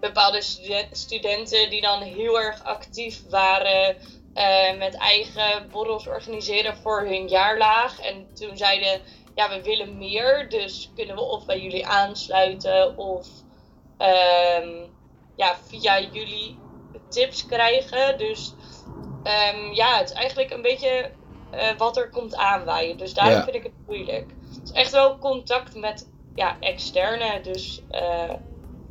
[0.00, 3.96] bepaalde studen- studenten die dan heel erg actief waren
[4.34, 8.00] eh, met eigen borrels organiseren voor hun jaarlaag.
[8.00, 9.00] En toen zeiden,
[9.34, 13.28] ja, we willen meer, dus kunnen we of bij jullie aansluiten of
[13.98, 14.84] ehm,
[15.36, 16.58] ja, via jullie
[17.08, 18.18] tips krijgen.
[18.18, 18.54] Dus
[19.22, 21.10] ehm, ja, het is eigenlijk een beetje
[21.50, 22.96] eh, wat er komt aanwaaien.
[22.96, 23.44] Dus daarom Ja.
[23.44, 24.26] vind ik het moeilijk.
[24.54, 28.32] Het is echt wel contact met ja, externe, dus eh,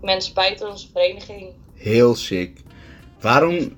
[0.01, 1.53] mensen buiten onze vereniging.
[1.73, 2.59] Heel sick.
[3.19, 3.77] Waarom,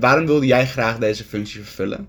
[0.00, 2.08] waarom wilde jij graag deze functie vervullen?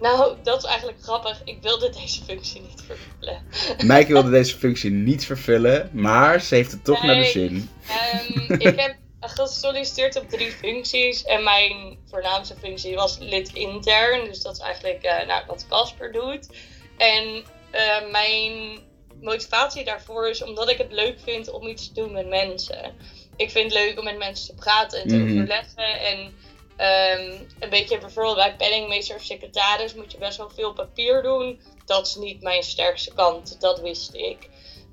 [0.00, 1.42] Nou, dat is eigenlijk grappig.
[1.44, 3.42] Ik wilde deze functie niet vervullen.
[3.90, 7.68] Maaike wilde deze functie niet vervullen, maar ze heeft het toch naar de zin.
[7.88, 8.96] Ehm, ik heb
[9.28, 11.24] gesolliciteerd op drie functies.
[11.24, 14.24] En mijn voornaamste functie was lid intern.
[14.24, 16.48] Dus dat is eigenlijk eh, nou, wat Casper doet.
[16.98, 18.78] En eh, mijn
[19.20, 22.94] motivatie daarvoor is omdat ik het leuk vind om iets te doen met mensen.
[23.36, 25.30] Ik vind het leuk om met mensen te praten en te Mhm.
[25.38, 26.00] overleggen.
[26.00, 26.34] En
[26.76, 31.60] ehm, een beetje bijvoorbeeld bij penningmeester of secretaris moet je best wel veel papier doen.
[31.84, 34.48] Dat is niet mijn sterkste kant, dat wist ik.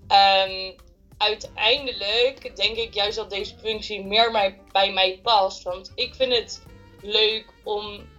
[0.07, 0.71] Ehm,
[1.21, 5.63] uiteindelijk denk ik juist dat deze functie meer bij mij past.
[5.63, 6.63] Want ik vind het
[7.01, 8.09] leuk om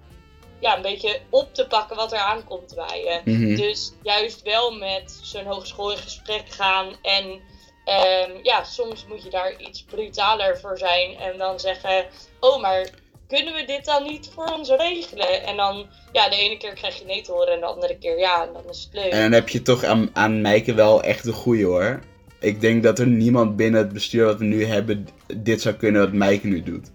[0.61, 3.23] ja, een beetje op te pakken wat er aankomt waaien.
[3.25, 3.57] Mhm.
[3.57, 6.97] Dus juist wel met zo'n hogeschool in gesprek gaan.
[7.03, 7.41] En
[7.85, 11.17] ehm, ja, soms moet je daar iets brutaler voor zijn.
[11.17, 12.07] En dan zeggen,
[12.41, 12.89] oh maar
[13.29, 15.47] kunnen we dit dan niet voor ons regelen?
[15.47, 18.19] En dan, ja, de ene keer krijg je nee te horen en de andere keer
[18.19, 18.47] ja.
[18.47, 19.13] En dan is het leuk.
[19.13, 22.01] En dan heb je toch aan, aan wel echt de goeie hoor.
[22.43, 26.01] Ik denk dat er niemand binnen het bestuur wat we nu hebben dit zou kunnen
[26.01, 26.91] wat Maaike nu doet.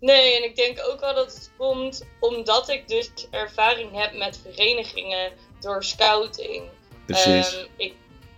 [0.00, 4.40] Nee, en ik denk ook wel dat het komt omdat ik dus ervaring heb met
[4.42, 6.62] verenigingen door scouting.
[7.06, 7.56] Precies.
[7.56, 7.94] Ehm, ik,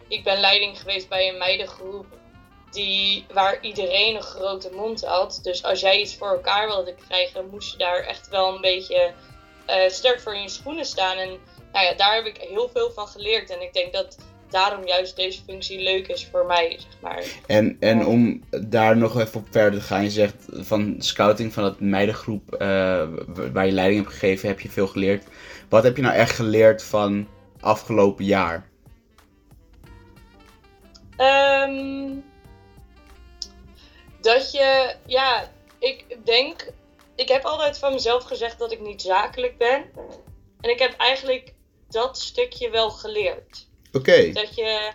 [0.08, 2.06] ik ben leiding geweest bij een meidengroep
[2.70, 5.38] die, waar iedereen een grote mond had.
[5.42, 9.12] Dus als jij iets voor elkaar wilde krijgen, moest je daar echt wel een beetje
[9.66, 11.16] eh, sterk voor in je schoenen staan.
[11.16, 11.28] En
[11.72, 13.50] nou ja, daar heb ik heel veel van geleerd.
[13.50, 14.16] En ik denk dat
[14.50, 17.24] daarom juist deze functie leuk is voor mij, zeg maar.
[17.46, 21.62] En, en om daar nog even op verder te gaan, je zegt van scouting van
[21.62, 23.08] dat meidengroep eh,
[23.52, 25.24] waar je leiding hebt gegeven, heb je veel geleerd.
[25.68, 27.28] Wat heb je nou echt geleerd van
[27.60, 28.68] afgelopen jaar?
[31.16, 32.14] Ehm,
[34.20, 36.72] dat je, ja, ik denk,
[37.14, 39.84] ik heb altijd van mezelf gezegd dat ik niet zakelijk ben.
[40.60, 41.54] En ik heb eigenlijk
[41.88, 43.65] dat stukje wel geleerd.
[43.96, 44.90] Oké, Dat je,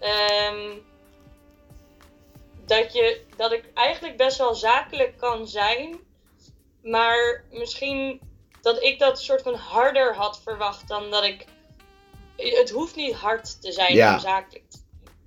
[0.00, 0.78] ehm,
[2.66, 5.98] dat je, dat ik eigenlijk best wel zakelijk kan zijn.
[6.82, 8.20] Maar misschien
[8.62, 11.44] dat ik dat soort van harder had verwacht dan dat ik.
[12.36, 14.14] Het hoeft niet hard te zijn Ja.
[14.14, 14.78] om zakelijk te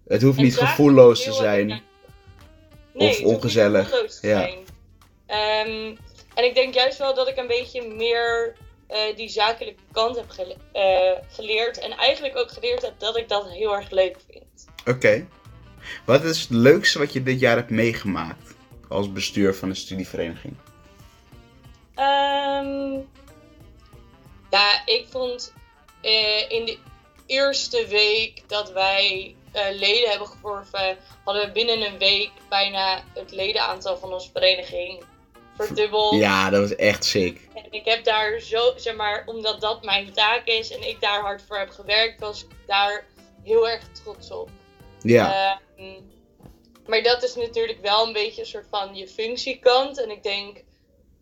[0.08, 1.84] het hoeft niet gevoelloos te zijn.
[2.94, 4.40] Nee, Of ongezellig, ja.
[4.40, 4.66] zijn.
[5.26, 5.96] Ehm,
[6.34, 8.56] en ik denk juist wel dat ik een beetje meer
[8.88, 11.80] eh, die zakelijke kant heb gele- eh, geleerd.
[11.80, 14.68] En eigenlijk ook geleerd heb dat ik dat heel erg leuk vind.
[14.86, 15.28] Oké.
[16.06, 18.56] Wat is het leukste wat je dit jaar hebt meegemaakt
[18.90, 20.56] als bestuur van een studievereniging?
[21.96, 23.00] Ehm,
[24.50, 25.54] ja, ik vond
[26.02, 26.78] eh, in de
[27.26, 29.36] eerste week dat wij
[29.72, 35.04] leden hebben geworven, hadden we binnen een week bijna het ledenaantal van onze vereniging
[35.58, 36.16] verdubbeld.
[36.16, 37.48] Ja, dat was echt sick.
[37.54, 41.22] En ik heb daar zo, zeg maar, omdat dat mijn taak is en ik daar
[41.22, 43.06] hard voor heb gewerkt, was ik daar
[43.44, 44.50] heel erg trots op.
[45.02, 46.02] Ja, Ehm,
[46.88, 50.02] maar dat is natuurlijk wel een beetje een soort van je functiekant.
[50.02, 50.64] En ik denk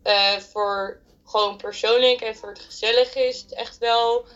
[0.02, 4.26] eh, voor gewoon persoonlijk en voor het gezellig is het echt wel.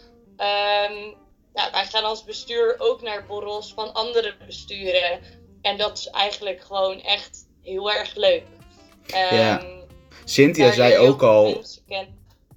[1.54, 5.20] ja, wij gaan als bestuur ook naar borrels van andere besturen.
[5.62, 8.42] En dat is eigenlijk gewoon echt heel erg leuk.
[9.06, 9.78] Ehm, Ja.
[10.30, 11.64] Cynthia zei ook al,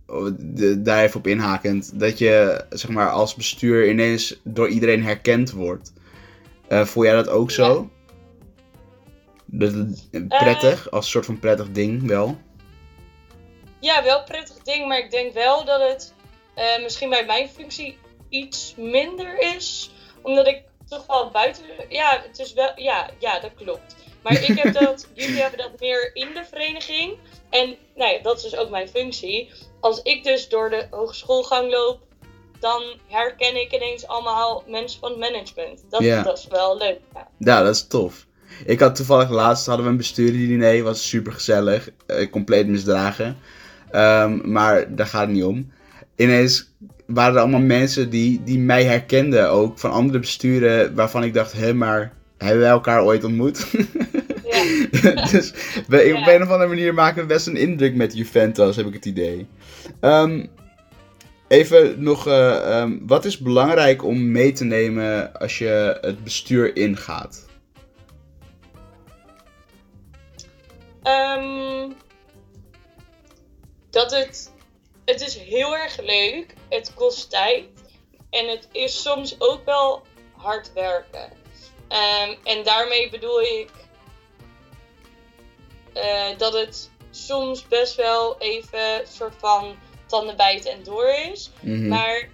[0.07, 5.03] oh, de- daar even op inhakend, dat je zeg maar als bestuur ineens door iedereen
[5.03, 5.93] herkend wordt.
[6.67, 7.89] Eh voel jij dat ook zo?
[9.45, 9.73] Dat,
[10.11, 12.37] het prettig, als een soort van prettig ding wel.
[13.79, 16.13] Ja, wel een prettig ding, maar ik denk wel dat het
[16.55, 17.97] eh, misschien bij mijn functie
[18.29, 19.91] iets minder is.
[20.21, 21.63] Omdat ik toch wel buiten.
[21.89, 22.71] Ja, het is wel.
[22.75, 23.95] Ja, ja dat klopt.
[24.23, 25.07] Maar ik heb dat.
[25.13, 27.17] jullie hebben dat meer in de vereniging.
[27.61, 29.49] En nou ja, dat is dus ook mijn functie.
[29.79, 31.99] Als ik dus door de hogeschoolgang loop,
[32.59, 35.83] dan herken ik ineens allemaal mensen van het management.
[35.89, 36.23] Dat, Ja.
[36.23, 36.99] dat is wel leuk.
[37.13, 37.27] Ja.
[37.37, 38.25] Ja, dat is tof.
[38.65, 41.89] Ik had toevallig laatst hadden we een bestuurdiner, was super gezellig,
[42.31, 43.37] compleet misdragen.
[43.91, 45.71] Ehm, maar daar gaat het niet om.
[46.15, 46.71] ineens
[47.05, 51.53] waren er allemaal mensen die, die mij herkenden ook van andere besturen waarvan ik dacht,
[51.53, 53.65] hé, maar hebben wij elkaar ooit ontmoet?
[55.31, 55.53] Dus
[55.87, 56.19] we, Ja.
[56.21, 59.05] op een of andere manier maken we best een indruk met Juventus, heb ik het
[59.05, 59.47] idee.
[59.99, 60.45] Ehm,
[61.47, 66.75] even nog, eh, ehm, wat is belangrijk om mee te nemen als je het bestuur
[66.75, 67.45] ingaat?
[71.03, 71.89] Ehm,
[73.89, 74.51] dat het,
[75.05, 76.53] het is heel erg leuk.
[76.69, 77.65] Het kost tijd.
[78.29, 80.01] En het is soms ook wel
[80.35, 81.41] hard werken.
[82.43, 83.69] En daarmee bedoel ik
[85.93, 89.75] eh, dat het soms best wel even een soort van
[90.05, 91.51] tanden bijten en door is.
[91.59, 91.87] Mhm.
[91.87, 92.29] Maar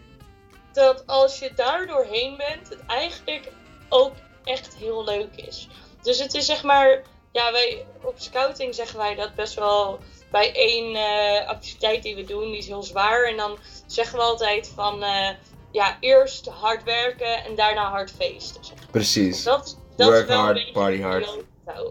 [0.73, 3.51] dat als je daar doorheen bent, het eigenlijk
[3.89, 5.67] ook echt heel leuk is.
[6.01, 9.99] Dus het is zeg maar, ja, wij op scouting zeggen wij dat best wel
[10.31, 13.23] bij één eh, activiteit die we doen, die is heel zwaar.
[13.23, 15.29] En dan zeggen we altijd van, eh,
[15.71, 18.65] ja, eerst hard werken en daarna hard feesten.
[18.65, 18.75] Zeg.
[18.75, 18.87] maar.
[18.91, 19.43] Precies.
[19.43, 21.35] Dat, dat Work is wel hard, party hard.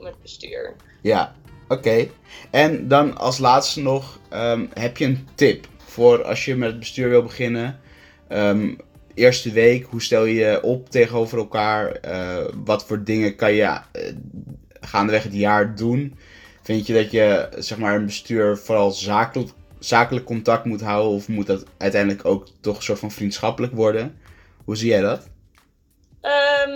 [0.00, 0.76] met bestuur.
[1.02, 1.34] Ja,
[1.68, 2.08] oké.
[2.50, 6.78] En dan als laatste nog, ehm, heb je een tip voor als je met het
[6.78, 7.80] bestuur wil beginnen?
[8.28, 8.74] Ehm,
[9.14, 11.90] eerste week, hoe stel je je op tegenover elkaar?
[11.92, 13.80] Eh, wat voor dingen kan je eh,
[14.80, 16.18] gaandeweg het jaar doen?
[16.62, 21.12] Vind je dat je zeg maar, een bestuur vooral zakelijk, zakelijk contact moet houden?
[21.12, 24.20] Of moet dat uiteindelijk ook toch een soort van vriendschappelijk worden?
[24.64, 25.28] Hoe zie jij dat?
[26.20, 26.70] Ehm,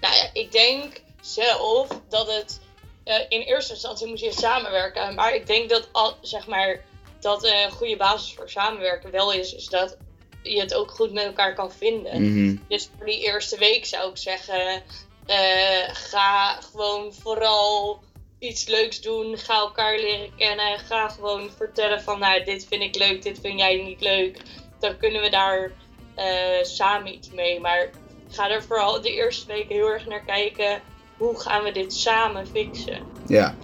[0.00, 2.60] nou ja, ik denk zelf dat het
[3.04, 5.14] eh, in eerste instantie moet je samenwerken.
[5.14, 6.84] Maar ik denk dat al, zeg maar,
[7.20, 9.96] dat een goede basis voor samenwerken wel is, is dat
[10.42, 12.22] je het ook goed met elkaar kan vinden.
[12.22, 12.56] Mhm.
[12.68, 14.82] Dus voor die eerste week zou ik zeggen,
[15.26, 18.02] eh, ga gewoon vooral
[18.38, 19.38] iets leuks doen.
[19.38, 20.78] Ga elkaar leren kennen.
[20.78, 24.38] Ga gewoon vertellen van, nou, dit vind ik leuk, dit vind jij niet leuk.
[24.80, 25.72] Dan kunnen we daar
[26.14, 27.60] eh, samen iets mee.
[27.60, 27.90] Maar
[28.30, 30.82] ga er vooral de eerste week heel erg naar kijken.
[31.24, 33.02] Hoe gaan we dit samen fixen?
[33.26, 33.54] Ja.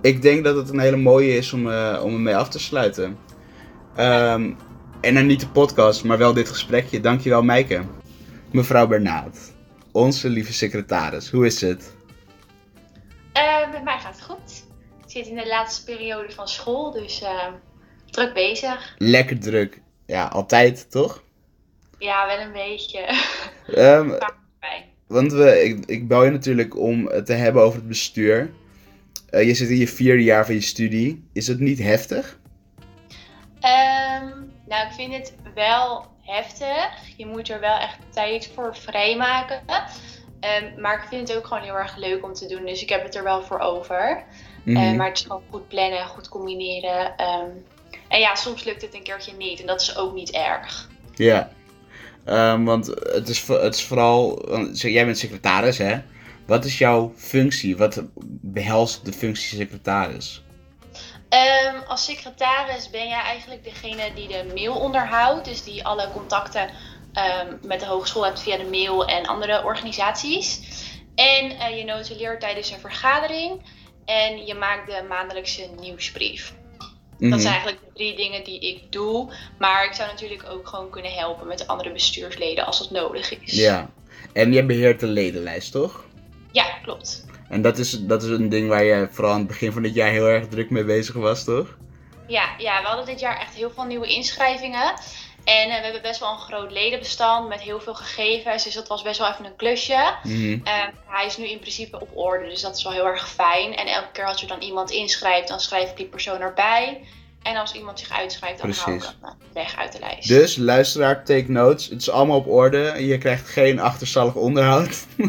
[0.00, 3.18] Ik denk dat het een hele mooie is om, eh om ermee af te sluiten.
[3.96, 4.52] Ehm,
[5.00, 7.00] en dan niet de podcast, maar wel dit gesprekje.
[7.00, 7.84] Dankjewel, Meike.
[8.50, 9.52] Mevrouw Bernaat,
[9.92, 11.94] onze lieve secretaris, hoe is het?
[13.32, 14.64] Eh, met mij gaat het goed.
[15.04, 17.46] Ik zit in de laatste periode van school, dus eh,
[18.10, 18.94] druk bezig.
[18.98, 19.80] Lekker druk.
[20.06, 21.22] Ja, altijd, toch?
[21.98, 23.00] Ja, wel een beetje.
[23.66, 24.08] Ehm,
[24.60, 24.94] Bij.
[25.06, 28.50] Want we, ik, ik bel je natuurlijk om het te hebben over het bestuur.
[29.30, 31.28] Eh, je zit in je vierde jaar van je studie.
[31.32, 32.38] Is het niet heftig?
[33.60, 34.26] Ehm,
[34.66, 37.16] nou, ik vind het wel heftig.
[37.16, 39.62] Je moet er wel echt tijd voor vrijmaken.
[40.40, 42.88] Ehm, maar ik vind het ook gewoon heel erg leuk om te doen, dus ik
[42.88, 44.24] heb het er wel voor over.
[44.64, 44.76] Mhm.
[44.76, 47.16] Eh, maar het is gewoon goed plannen, goed combineren.
[47.16, 47.50] ehm.
[48.08, 50.88] en ja, soms lukt het een keertje niet en dat is ook niet erg.
[51.14, 51.50] Ja,
[52.26, 55.98] Ehm, want het is, het is vooral, jij bent secretaris hè?
[56.46, 57.76] Wat is jouw functie?
[57.76, 58.02] Wat
[58.40, 60.42] behelst de functie secretaris?
[61.28, 65.44] Ehm, als secretaris ben jij eigenlijk degene die de mail onderhoudt.
[65.44, 66.70] Dus die alle contacten
[67.12, 70.60] ehm, met de hogeschool hebt via de mail en andere organisaties.
[71.14, 73.62] En eh, je notuleert tijdens een vergadering.
[74.04, 76.54] En je maakt de maandelijkse nieuwsbrief.
[77.18, 77.38] Dat Mhm.
[77.40, 79.32] zijn eigenlijk de drie dingen die ik doe.
[79.58, 83.38] Maar ik zou natuurlijk ook gewoon kunnen helpen met de andere bestuursleden als dat nodig
[83.40, 83.52] is.
[83.52, 83.90] Ja,
[84.32, 86.04] en jij beheert de ledenlijst toch?
[86.52, 87.24] Ja, klopt.
[87.48, 89.94] En dat is, dat is een ding waar je vooral aan het begin van dit
[89.94, 91.76] jaar heel erg druk mee bezig was, toch?
[92.26, 94.94] Ja, ja, we hadden dit jaar echt heel veel nieuwe inschrijvingen.
[95.46, 98.64] En eh, we hebben best wel een groot ledenbestand met heel veel gegevens.
[98.64, 100.14] Dus dat was best wel even een klusje.
[100.22, 100.58] Mhm.
[100.64, 100.72] Eh,
[101.06, 103.76] hij is nu in principe op orde, dus dat is wel heel erg fijn.
[103.76, 107.00] En elke keer als er dan iemand inschrijft, dan schrijf ik die persoon erbij.
[107.42, 110.28] En als iemand zich uitschrijft, dan haal ik hem eh, weg uit de lijst.
[110.28, 111.88] Dus luisteraar, take notes.
[111.88, 113.06] Het is allemaal op orde.
[113.06, 115.06] Je krijgt geen achterstallig onderhoud.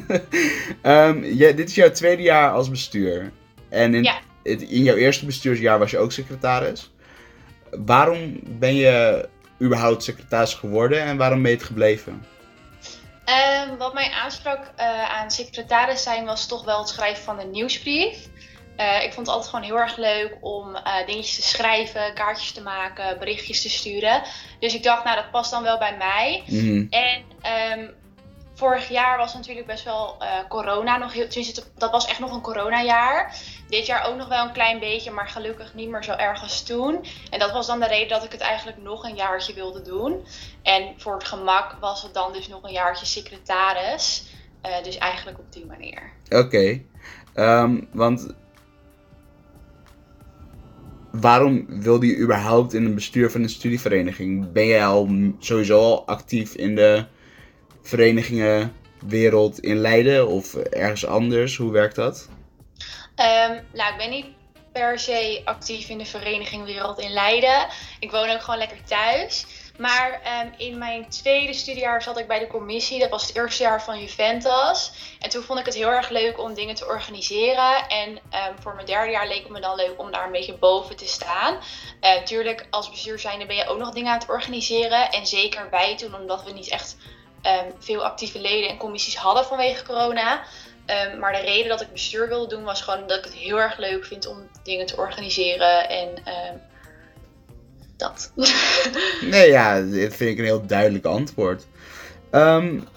[0.81, 3.31] Ehm, dit is jouw tweede jaar als bestuur.
[3.69, 4.19] En in, Ja.
[4.43, 6.91] in jouw eerste bestuursjaar was je ook secretaris.
[7.71, 9.27] Waarom ben je
[9.61, 12.25] überhaupt secretaris geworden en waarom ben je het gebleven?
[13.27, 17.51] Ehm, wat mij aansprak eh, aan secretaris zijn was toch wel het schrijven van een
[17.51, 18.27] nieuwsbrief.
[18.75, 22.51] Eh, ik vond het altijd gewoon heel erg leuk om eh, dingetjes te schrijven, kaartjes
[22.51, 24.21] te maken, berichtjes te sturen.
[24.59, 26.43] Dus ik dacht, nou dat past dan wel bij mij.
[26.47, 26.85] Mhm.
[26.89, 27.87] En ehm,
[28.55, 30.17] vorig jaar was natuurlijk best wel
[30.47, 31.27] corona nog heel.
[31.27, 33.35] Tenminste, dat was echt nog een coronajaar.
[33.67, 36.63] Dit jaar ook nog wel een klein beetje, maar gelukkig niet meer zo erg als
[36.63, 37.05] toen.
[37.29, 40.25] En dat was dan de reden dat ik het eigenlijk nog een jaartje wilde doen.
[40.63, 44.25] En voor het gemak was het dan dus nog een jaartje secretaris.
[44.61, 46.11] Eh, dus eigenlijk op die manier.
[46.29, 46.81] Oké.
[47.33, 48.27] Ehm, want
[51.11, 54.51] waarom wilde je überhaupt in een bestuur van een studievereniging?
[54.51, 55.09] Ben jij al
[55.39, 57.05] sowieso al actief in de
[57.81, 61.57] verenigingenwereld in Leiden of ergens anders?
[61.57, 62.29] Hoe werkt dat?
[63.17, 64.25] Ehm, nou, ik ben niet
[64.71, 67.67] per se actief in de verenigingwereld in Leiden.
[67.99, 69.45] Ik woon ook gewoon lekker thuis.
[69.77, 72.99] Maar ehm, in mijn tweede studiejaar zat ik bij de commissie.
[72.99, 74.91] Dat was het eerste jaar van Juventus.
[75.19, 77.87] En toen vond ik het heel erg leuk om dingen te organiseren.
[77.87, 80.57] En ehm, voor mijn derde jaar leek het me dan leuk om daar een beetje
[80.57, 81.57] boven te staan.
[82.01, 85.11] Uh, tuurlijk, als bestuur zijnde ben je ook nog dingen aan het organiseren.
[85.11, 86.97] En zeker wij toen, omdat we niet echt
[87.79, 90.43] veel actieve leden en commissies hadden vanwege corona.
[90.87, 93.59] Um, maar de reden dat ik bestuur wilde doen was gewoon dat ik het heel
[93.59, 96.61] erg leuk vind om dingen te organiseren en um,
[97.97, 98.31] dat.
[99.21, 101.65] Nee, ja, dit vind ik een heel duidelijk antwoord.
[102.31, 102.87] Um,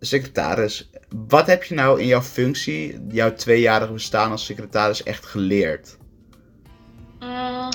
[0.00, 5.96] secretaris, wat heb je nou in jouw functie, jouw tweejarige bestaan als secretaris, echt geleerd?
[7.18, 7.70] Mm,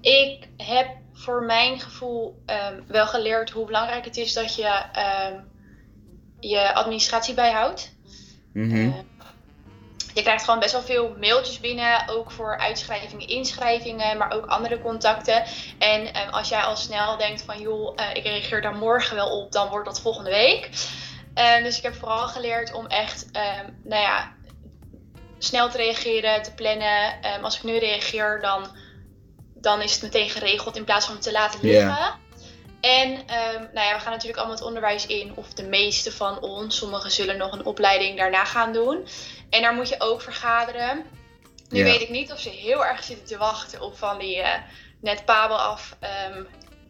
[0.00, 2.42] ik heb voor mijn gevoel
[2.86, 4.82] wel geleerd hoe belangrijk het is dat je
[6.40, 7.91] je administratie bijhoudt.
[8.52, 8.86] Mm -hmm.
[8.86, 8.94] uh,
[10.14, 14.80] je krijgt gewoon best wel veel mailtjes binnen, ook voor uitschrijvingen, inschrijvingen, maar ook andere
[14.80, 15.44] contacten.
[15.78, 19.40] En um, als jij al snel denkt van joh, uh, ik reageer daar morgen wel
[19.40, 20.70] op, dan wordt dat volgende week.
[21.38, 24.32] Uh, dus ik heb vooral geleerd om echt, um, nou ja,
[25.38, 27.34] snel te reageren, te plannen.
[27.36, 28.66] Um, als ik nu reageer, dan,
[29.54, 31.86] dan is het meteen geregeld in plaats van het te laten liggen.
[31.86, 32.14] Yeah.
[32.82, 36.40] En um, nou ja, we gaan natuurlijk allemaal het onderwijs in, of de meeste van
[36.40, 36.76] ons.
[36.76, 39.06] Sommigen zullen nog een opleiding daarna gaan doen.
[39.50, 41.04] En daar moet je ook vergaderen.
[41.68, 44.48] Nu weet ik niet of ze heel erg zitten te wachten op van die uh,
[45.00, 45.96] net Pabel af
[46.30, 46.46] um,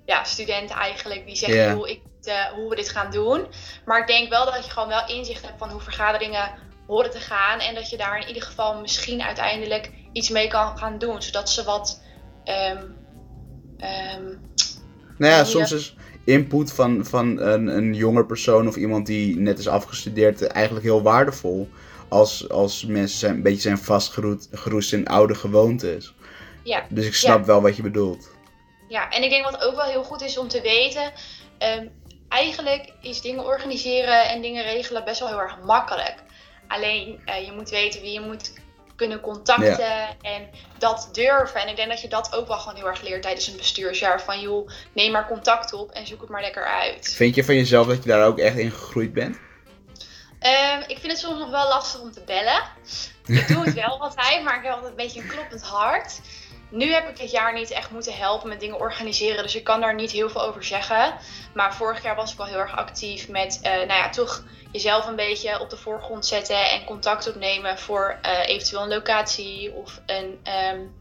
[0.07, 1.26] ja, studenten eigenlijk.
[1.26, 3.47] Die zeggen, hoe, ik, uh, hoe we dit gaan doen.
[3.84, 6.51] Maar ik denk wel dat je gewoon wel inzicht hebt van hoe vergaderingen
[6.86, 7.61] horen te gaan.
[7.61, 11.22] En dat je daar in ieder geval misschien uiteindelijk iets mee kan gaan doen.
[11.22, 12.03] Zodat ze wat...
[12.45, 13.01] Um,
[15.23, 15.95] nou ja, soms is
[16.25, 21.03] input van, van een, een jonger persoon of iemand die net is afgestudeerd eigenlijk heel
[21.03, 21.68] waardevol.
[22.09, 26.14] Als, als mensen zijn, een beetje zijn vastgeroest in oude gewoontes.
[26.62, 26.87] Ja.
[26.89, 27.45] Dus ik snap ja.
[27.45, 28.31] wel wat je bedoelt.
[28.89, 31.12] Ja, en ik denk wat ook wel heel goed is om te weten.
[31.79, 31.91] Um,
[32.29, 36.14] eigenlijk is dingen organiseren en dingen regelen best wel heel erg makkelijk.
[36.68, 38.53] Alleen uh, je moet weten wie je moet
[39.03, 40.17] kunnen contacten ja.
[40.23, 40.49] en
[40.79, 41.61] dat durven.
[41.61, 44.23] En ik denk dat je dat ook wel gewoon heel erg leert tijdens een bestuursjaar.
[44.23, 47.13] Van joh, neem maar contact op en zoek het maar lekker uit.
[47.15, 49.37] Vind je van jezelf dat je daar ook echt in gegroeid bent?
[50.43, 52.63] Um, ik vind het soms nog wel lastig om te bellen.
[53.27, 56.21] Ik doe het wel altijd, maar ik heb altijd een beetje een kloppend hart.
[56.73, 59.81] Nu heb ik dit jaar niet echt moeten helpen met dingen organiseren, dus ik kan
[59.81, 61.14] daar niet heel veel over zeggen.
[61.55, 65.07] Maar vorig jaar was ik wel heel erg actief met, uh, nou ja, toch jezelf
[65.07, 70.01] een beetje op de voorgrond zetten en contact opnemen voor uh, eventueel een locatie of
[70.07, 70.39] een
[70.75, 70.93] um,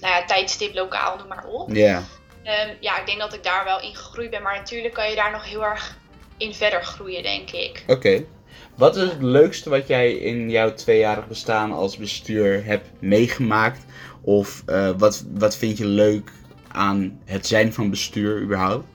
[0.00, 1.68] nou ja, tijdstip lokaal, noem maar op.
[1.68, 2.02] Ja.
[2.42, 2.68] Yeah.
[2.68, 5.16] Um, ja, ik denk dat ik daar wel in gegroeid ben, maar natuurlijk kan je
[5.16, 5.96] daar nog heel erg
[6.36, 7.82] in verder groeien, denk ik.
[7.82, 7.92] Oké.
[7.92, 8.26] Okay.
[8.74, 13.84] Wat is het leukste wat jij in jouw tweejarig bestaan als bestuur hebt meegemaakt?
[14.24, 16.32] Of uh, wat, wat vind je leuk
[16.68, 18.86] aan het zijn van bestuur überhaupt?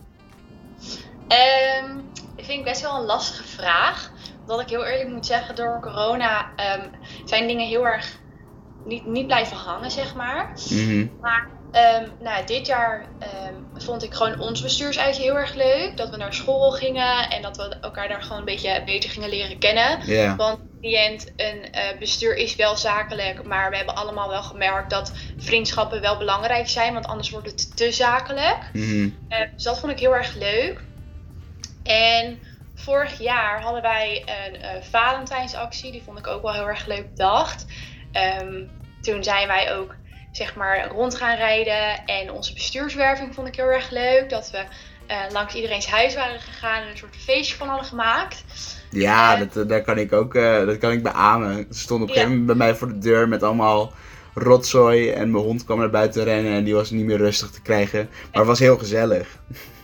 [1.83, 2.01] Um,
[2.35, 4.11] ik vind best wel een lastige vraag.
[4.45, 6.89] Dat ik heel eerlijk moet zeggen, door corona um,
[7.25, 8.19] zijn dingen heel erg
[8.85, 10.51] niet, niet blijven hangen, zeg maar.
[10.69, 11.11] Mm -hmm.
[11.21, 11.47] Maar
[12.01, 13.05] um, nou, dit jaar
[13.75, 15.97] vond ik gewoon ons bestuursuitje heel erg leuk.
[15.97, 19.29] Dat we naar school gingen en dat we elkaar daar gewoon een beetje beter gingen
[19.29, 19.99] leren kennen.
[20.05, 20.37] Yeah.
[20.37, 25.13] Want cliënt een uh, bestuur is wel zakelijk, maar we hebben allemaal wel gemerkt dat
[25.37, 28.69] vriendschappen wel belangrijk zijn, want anders wordt het te zakelijk.
[28.73, 29.17] Mm -hmm.
[29.29, 30.81] uh, dus dat vond ik heel erg leuk.
[31.83, 32.39] En
[32.75, 37.09] vorig jaar hadden wij een uh, Valentijnsactie, die vond ik ook wel heel erg leuk
[37.09, 37.65] bedacht.
[38.41, 38.69] Um,
[39.01, 39.95] toen zijn wij ook
[40.31, 44.29] zeg maar rond gaan rijden en onze bestuurswerving vond ik heel erg leuk.
[44.29, 44.63] Dat we
[45.31, 48.43] langs iedereen's huis waren gegaan en een soort feestje van hadden gemaakt.
[48.91, 51.67] Ja, dat, daar kan ik ook uh, dat kan ik beamen.
[51.71, 53.93] Ze stond op een gegeven moment bij mij voor de deur met allemaal
[54.33, 55.09] rotzooi.
[55.09, 58.09] En mijn hond kwam naar buiten rennen en die was niet meer rustig te krijgen.
[58.11, 59.39] Maar het was heel gezellig.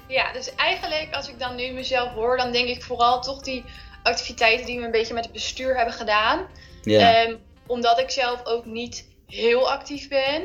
[0.08, 3.64] Ja, dus eigenlijk als ik dan nu mezelf hoor, dan denk ik vooral toch die
[4.04, 6.48] activiteiten die we een beetje met het bestuur hebben gedaan.
[6.82, 7.26] Ja.
[7.26, 7.38] Um,
[7.68, 10.42] omdat ik zelf ook niet heel actief ben.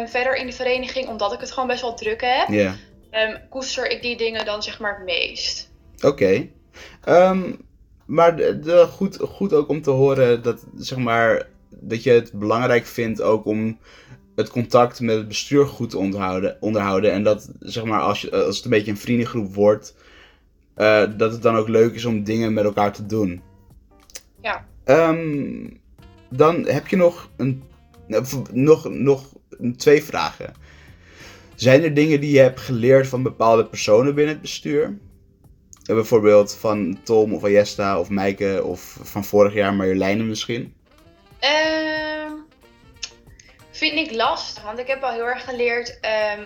[0.00, 2.48] Um, verder in de vereniging, omdat ik het gewoon best wel druk heb.
[2.48, 2.74] Ja.
[3.10, 5.70] Um, koester ik die dingen dan zeg maar het meest.
[5.96, 6.06] Oké.
[6.06, 6.52] Okay.
[8.08, 12.32] Maar de, de, goed, goed ook om te horen dat, zeg maar, dat je het
[12.32, 13.78] belangrijk vindt ook om
[14.34, 16.56] het contact met het bestuur goed te onderhouden.
[16.60, 17.12] onderhouden.
[17.12, 19.94] En dat, zeg maar, als, je, als het een beetje een vriendengroep wordt,
[20.76, 23.42] uh, dat het dan ook leuk is om dingen met elkaar te doen.
[24.42, 24.66] Ja.
[24.84, 25.80] Um,
[26.30, 27.62] dan heb je nog, een,
[28.52, 29.32] nog, nog
[29.76, 30.52] twee vragen.
[31.54, 34.98] Zijn er dingen die je hebt geleerd van bepaalde personen binnen het bestuur?
[35.88, 40.74] Eh, Bijvoorbeeld van Tom of Ayesta of Meike of van vorig jaar Marjoleine misschien?
[41.38, 42.32] Ehm,
[43.70, 46.42] vind ik lastig, want ik heb al heel erg geleerd ehm,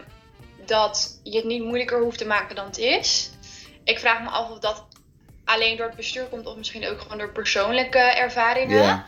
[0.67, 3.31] dat je het niet moeilijker hoeft te maken dan het is.
[3.85, 4.87] Ik vraag me af of dat
[5.45, 9.05] alleen door het bestuur komt of misschien ook gewoon door persoonlijke ervaringen.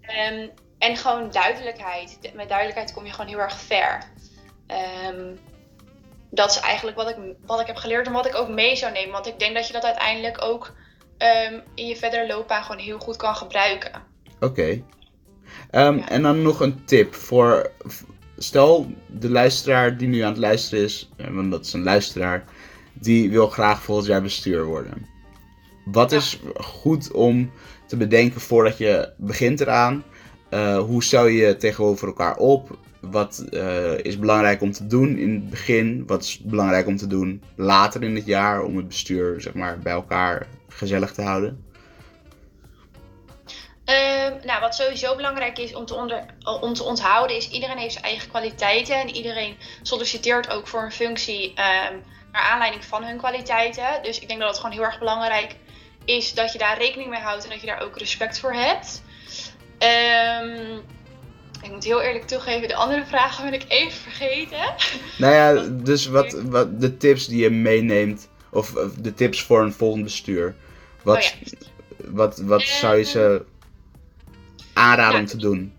[0.00, 2.18] Ehm, en gewoon duidelijkheid.
[2.34, 4.02] Met duidelijkheid kom je gewoon heel erg ver.
[6.34, 7.16] Dat is eigenlijk wat ik,
[7.46, 9.12] wat ik heb geleerd en wat ik ook mee zou nemen.
[9.12, 10.72] Want ik denk dat je dat uiteindelijk ook
[11.18, 14.02] ehm, in je verdere loopbaan gewoon heel goed kan gebruiken.
[14.40, 14.82] Oké.
[15.70, 16.08] Ehm, Ja.
[16.08, 17.70] En dan nog een tip voor.
[18.38, 22.44] Stel, de luisteraar die nu aan het luisteren is, eh, want dat is een luisteraar,
[22.92, 25.06] die wil graag volgend jaar bestuur worden.
[25.84, 26.16] Wat Ja.
[26.16, 27.52] is goed om
[27.86, 30.04] te bedenken voordat je begint eraan?
[30.50, 32.78] Eh, hoe stel je tegenover elkaar op?
[33.10, 36.06] Wat eh, is belangrijk om te doen in het begin?
[36.06, 39.78] Wat is belangrijk om te doen later in het jaar om het bestuur zeg maar,
[39.78, 41.64] bij elkaar gezellig te houden?
[43.84, 46.22] Ehm, nou, wat sowieso belangrijk is om te,
[46.72, 49.00] te onthouden, is iedereen heeft zijn eigen kwaliteiten.
[49.00, 51.94] En iedereen solliciteert ook voor een functie ehm,
[52.32, 54.02] naar aanleiding van hun kwaliteiten.
[54.02, 55.56] Dus ik denk dat het gewoon heel erg belangrijk
[56.04, 59.02] is dat je daar rekening mee houdt en dat je daar ook respect voor hebt.
[59.78, 60.78] Ehm,
[61.62, 64.74] ik moet heel eerlijk toegeven, de andere vragen ben ik even vergeten.
[65.18, 69.72] Nou ja, dus wat, wat de tips die je meeneemt, of, de tips voor een
[69.72, 70.54] volgend bestuur.
[71.02, 71.56] Wat, Oh ja.
[72.10, 73.44] wat, wat zou je ze
[74.72, 75.72] aanraden om te doen?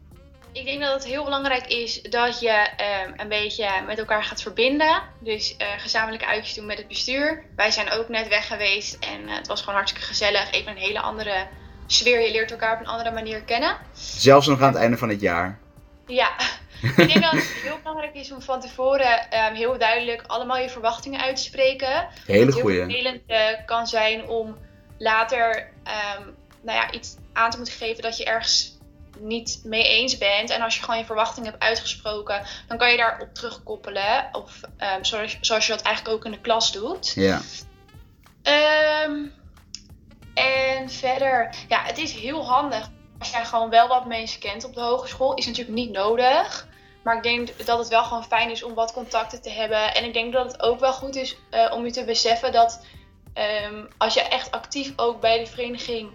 [0.51, 4.41] Ik denk dat het heel belangrijk is dat je ehm, een beetje met elkaar gaat
[4.41, 5.01] verbinden.
[5.19, 7.43] Dus eh, gezamenlijke uitjes doen met het bestuur.
[7.55, 10.51] Wij zijn ook net weg geweest en eh, het was gewoon hartstikke gezellig.
[10.51, 11.47] Even een hele andere
[11.87, 12.21] sfeer.
[12.21, 13.77] Je leert elkaar op een andere manier kennen.
[13.93, 15.59] Zelfs nog aan het einde van het jaar.
[16.07, 16.31] Ja,
[16.81, 20.69] ik denk dat het heel belangrijk is om van tevoren ehm, heel duidelijk allemaal je
[20.69, 22.07] verwachtingen uit te spreken.
[22.25, 22.77] Hele Het heel goeie.
[22.77, 24.57] vervelend eh, kan zijn om
[24.97, 26.21] later ehm,
[26.61, 28.77] nou ja, iets aan te moeten geven dat je ergens
[29.19, 30.49] niet mee eens bent.
[30.49, 34.29] En als je gewoon je verwachtingen hebt uitgesproken, dan kan je daarop terugkoppelen.
[34.31, 37.11] Of ehm, zoals, zoals je dat eigenlijk ook in de klas doet.
[37.15, 37.41] Ja.
[40.33, 42.89] En verder, ja, het is heel handig
[43.23, 45.33] als jij gewoon wel wat mensen kent op de hogeschool.
[45.33, 46.67] Is natuurlijk niet nodig.
[47.03, 49.95] Maar ik denk dat het wel gewoon fijn is om wat contacten te hebben.
[49.95, 52.85] En ik denk dat het ook wel goed is eh, om je te beseffen dat
[53.33, 56.09] ehm, als je echt actief ook bij de vereniging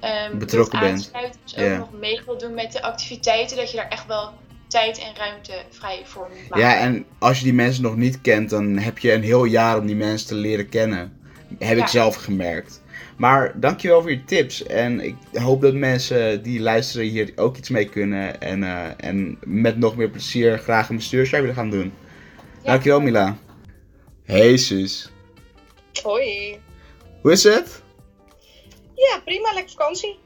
[0.00, 1.10] ehm, Betrokken bent.
[1.44, 4.32] Dus ook nog mee wilt doen met de activiteiten, dat je daar echt wel
[4.66, 6.66] tijd en ruimte vrij voor moet maken.
[6.66, 9.78] ja, en als je die mensen nog niet kent, dan heb je een heel jaar
[9.78, 11.20] om die mensen te leren kennen.
[11.58, 12.81] Heb ik zelf gemerkt.
[13.22, 14.62] Maar dankjewel voor je tips.
[14.62, 18.40] En ik hoop dat mensen die luisteren hier ook iets mee kunnen.
[18.40, 21.92] En, eh, en met nog meer plezier graag een bestuursjaar willen gaan doen.
[22.62, 22.70] Ja.
[22.70, 23.36] Dankjewel Mila.
[24.24, 25.10] Hey zus.
[26.02, 26.58] Hoi.
[27.20, 27.82] Hoe is het?
[28.94, 29.52] Ja, prima.
[29.52, 30.18] Lekker vakantie.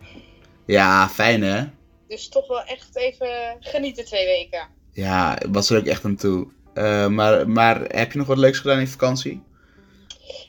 [0.66, 1.64] Ja, fijn hè?
[2.08, 4.68] Dus toch wel echt even genieten twee weken.
[4.92, 6.48] Ja, was er ook echt aan toe.
[6.74, 9.42] Eh, maar, maar heb je nog wat leuks gedaan in vakantie?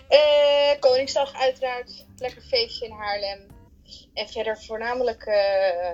[0.08, 2.06] Eh, Koningsdag uiteraard.
[2.18, 3.40] Lekker feestje in Haarlem.
[4.14, 5.90] En verder voornamelijk eh,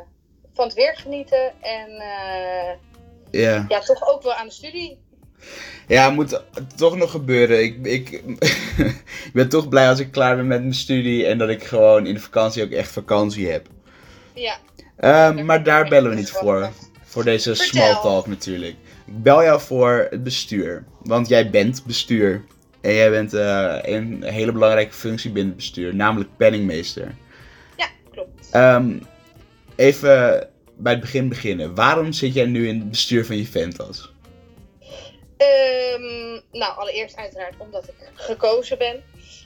[0.54, 1.62] van het weer genieten.
[1.62, 2.76] En eh,
[3.32, 3.66] Ja.
[3.68, 5.02] ja, toch ook wel aan de studie.
[5.88, 6.42] Ja, moet
[6.76, 7.64] toch nog gebeuren.
[7.64, 8.10] Ik, ik,
[9.28, 12.08] ik ben toch blij als ik klaar ben met mijn studie en dat ik gewoon
[12.08, 13.68] in de vakantie ook echt vakantie heb.
[14.34, 14.58] Ja,
[15.04, 16.70] Ehm, maar daar bellen we niet voor.
[17.04, 18.76] Voor deze small talk natuurlijk.
[19.06, 20.84] Ik bel jou voor het bestuur.
[21.02, 22.46] Want jij bent bestuur.
[22.84, 27.16] En jij bent eh, een hele belangrijke functie binnen het bestuur, namelijk penningmeester.
[27.78, 28.50] ja klopt.
[28.52, 29.00] Ehm,
[29.76, 31.76] even bij het begin beginnen.
[31.76, 34.12] Waarom zit jij nu in het bestuur van Juventus?
[35.38, 39.04] Ehm, nou, allereerst uiteraard omdat ik gekozen ben.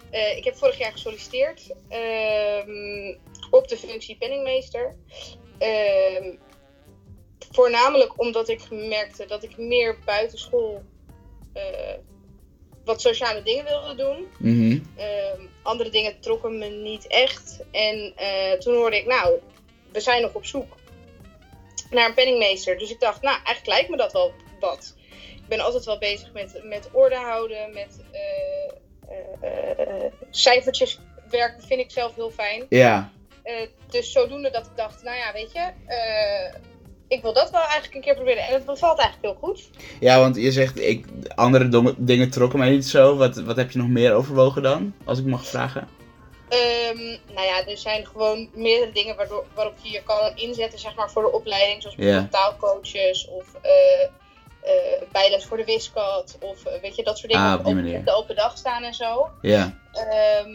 [0.10, 3.16] Eh, ik heb vorig jaar gesolliciteerd ehm,
[3.50, 4.96] op de functie penningmeester.
[7.52, 10.84] Voornamelijk omdat ik merkte dat ik meer buitenschool
[11.54, 11.94] eh,
[12.88, 14.28] wat sociale dingen wilde doen.
[14.38, 14.80] Mhm.
[14.96, 17.60] Ehm, andere dingen trokken me niet echt.
[17.72, 19.40] En eh, toen hoorde ik, nou,
[19.92, 20.76] we zijn nog op zoek
[21.90, 22.78] naar een penningmeester.
[22.78, 24.96] Dus ik dacht, nou, eigenlijk lijkt me dat wel wat.
[25.36, 31.92] Ik ben altijd wel bezig met, met orde houden, met eh, cijfertjes werken, vind ik
[31.92, 32.66] zelf heel fijn.
[32.70, 33.12] Ja,
[33.90, 35.72] dus zodoende dat ik dacht, nou ja, weet je,
[37.08, 38.43] ik wil dat wel eigenlijk een keer proberen.
[38.43, 39.70] En het bevalt eigenlijk heel goed.
[39.99, 41.05] Ja, want je zegt, ik,
[41.36, 43.16] andere dom- dingen trokken mij niet zo.
[43.16, 45.88] Wat, wat heb je nog meer overwogen dan, als ik mag vragen?
[46.49, 50.95] Ehm, nou ja, er zijn gewoon meerdere dingen waardoor, waarop je je kan inzetten zeg
[50.95, 51.82] maar, voor de opleiding.
[51.82, 54.03] Zoals bijvoorbeeld taalcoaches of eh,
[54.62, 56.38] eh, bijles voor de wiskat.
[56.41, 57.47] Of eh, weet je, dat soort dingen.
[57.47, 57.99] Ah, op die ook manier.
[57.99, 59.30] op de open dag staan en zo.
[59.41, 59.78] Ja.
[59.91, 60.51] Ehm,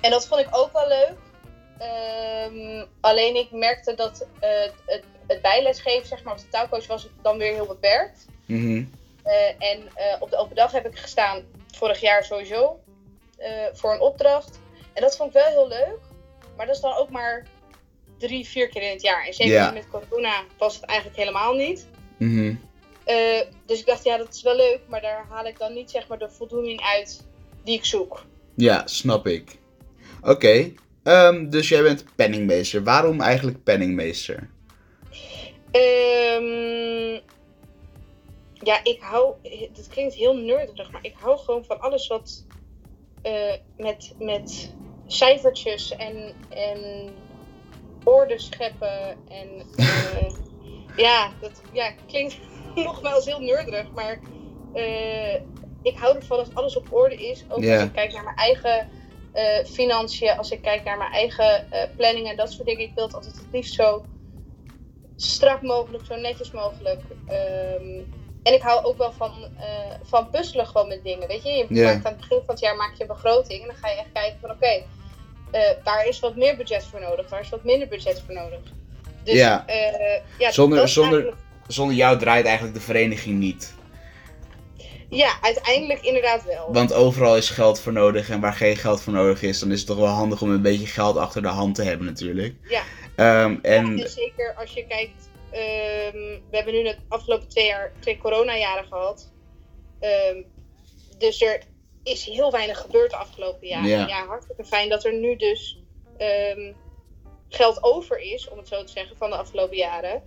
[0.00, 1.14] en dat vond ik ook wel leuk.
[1.78, 7.38] Ehm, alleen ik merkte dat het, het bijlesgeven, zeg maar, op de taalcoach was dan
[7.38, 8.26] weer heel beperkt.
[8.46, 8.84] Mhm.
[9.22, 12.80] Eh, en eh, op de open dag heb ik gestaan vorig jaar sowieso
[13.38, 14.60] eh, voor een opdracht.
[14.92, 15.98] En dat vond ik wel heel leuk.
[16.56, 17.46] Maar dat is dan ook maar
[18.18, 19.26] drie, vier keer in het jaar.
[19.26, 21.86] En zeker met corona was het eigenlijk helemaal niet.
[22.16, 22.54] Mhm.
[23.66, 24.80] Dus ik dacht, ja, dat is wel leuk.
[24.88, 27.26] Maar daar haal ik dan niet zeg maar de voldoening uit
[27.64, 28.24] die ik zoek.
[28.54, 29.58] Ja, snap ik.
[30.22, 30.72] Oké.
[31.02, 32.84] Ehm, dus jij bent penningmeester.
[32.84, 34.50] Waarom eigenlijk penningmeester?
[35.74, 37.20] Ehm,
[38.52, 39.34] ja, ik hou.
[39.72, 42.46] Dat klinkt heel nerdig, maar ik hou gewoon van alles wat
[43.22, 47.12] eh, met, met cijfertjes en, en
[48.04, 49.16] orde scheppen.
[49.28, 50.32] En eh,
[50.96, 52.38] ja, dat ja, klinkt
[52.74, 54.20] nogmaals heel nerdig, maar
[54.72, 55.34] eh,
[55.82, 57.44] ik hou ervan als alles op orde is.
[57.48, 58.88] Ook als ik kijk naar mijn eigen
[59.66, 62.82] financiën, als ik kijk naar mijn eigen eh, planning en dat soort dingen.
[62.82, 64.04] Ik wil het altijd het liefst zo
[65.16, 67.00] strak mogelijk, zo netjes mogelijk.
[67.26, 68.00] Ehm,
[68.42, 71.28] en ik hou ook wel van, eh, van puzzelen gewoon met dingen.
[71.28, 73.66] Weet je, je maakt aan het begin van het jaar maak je een begroting en
[73.66, 74.82] dan ga je echt kijken van oké,
[75.50, 77.28] eh, waar is wat meer budget voor nodig?
[77.30, 78.60] Waar is wat minder budget voor nodig?
[79.24, 79.66] Dus Ja.
[79.66, 83.74] eh, ja, Zonder- zonder- eigenlijk- Zonder jou draait eigenlijk de vereniging niet.
[85.08, 86.72] Ja, uiteindelijk inderdaad wel.
[86.72, 88.30] Want overal is geld voor nodig.
[88.30, 90.62] En waar geen geld voor nodig is, dan is het toch wel handig om een
[90.62, 92.54] beetje geld achter de hand te hebben natuurlijk.
[92.68, 92.82] Ja.
[93.16, 97.66] Ehm, en Ja, en zeker als je kijkt, ehm, we hebben nu de afgelopen twee
[97.66, 99.32] jaar twee coronajaren gehad.
[100.00, 100.42] Ehm,
[101.18, 101.62] dus er
[102.02, 103.88] is heel weinig gebeurd de afgelopen jaren.
[103.88, 104.06] Ja.
[104.06, 105.78] Ja, hartstikke fijn dat er nu dus
[107.48, 110.22] geld over is, om het zo te zeggen, van de afgelopen jaren.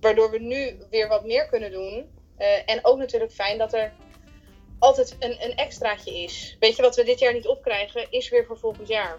[0.00, 2.06] Waardoor we nu weer wat meer kunnen doen.
[2.36, 3.92] Eh, en ook natuurlijk fijn dat er
[4.78, 6.56] altijd een, een extraatje is.
[6.60, 9.18] Weet je, wat we dit jaar niet opkrijgen, is weer voor volgend jaar.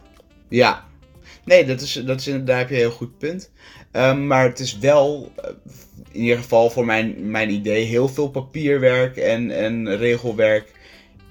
[0.49, 0.85] Ja.
[1.43, 3.51] Nee, dat is, dat is daar heb je een heel goed punt.
[3.91, 5.49] Ehm, maar het is wel, eh,
[6.11, 10.73] in ieder geval voor mijn, mijn idee, heel veel papierwerk en, en regelwerk.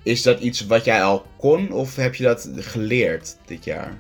[0.02, 3.98] Is dat iets wat jij al kon of heb je dat geleerd dit jaar?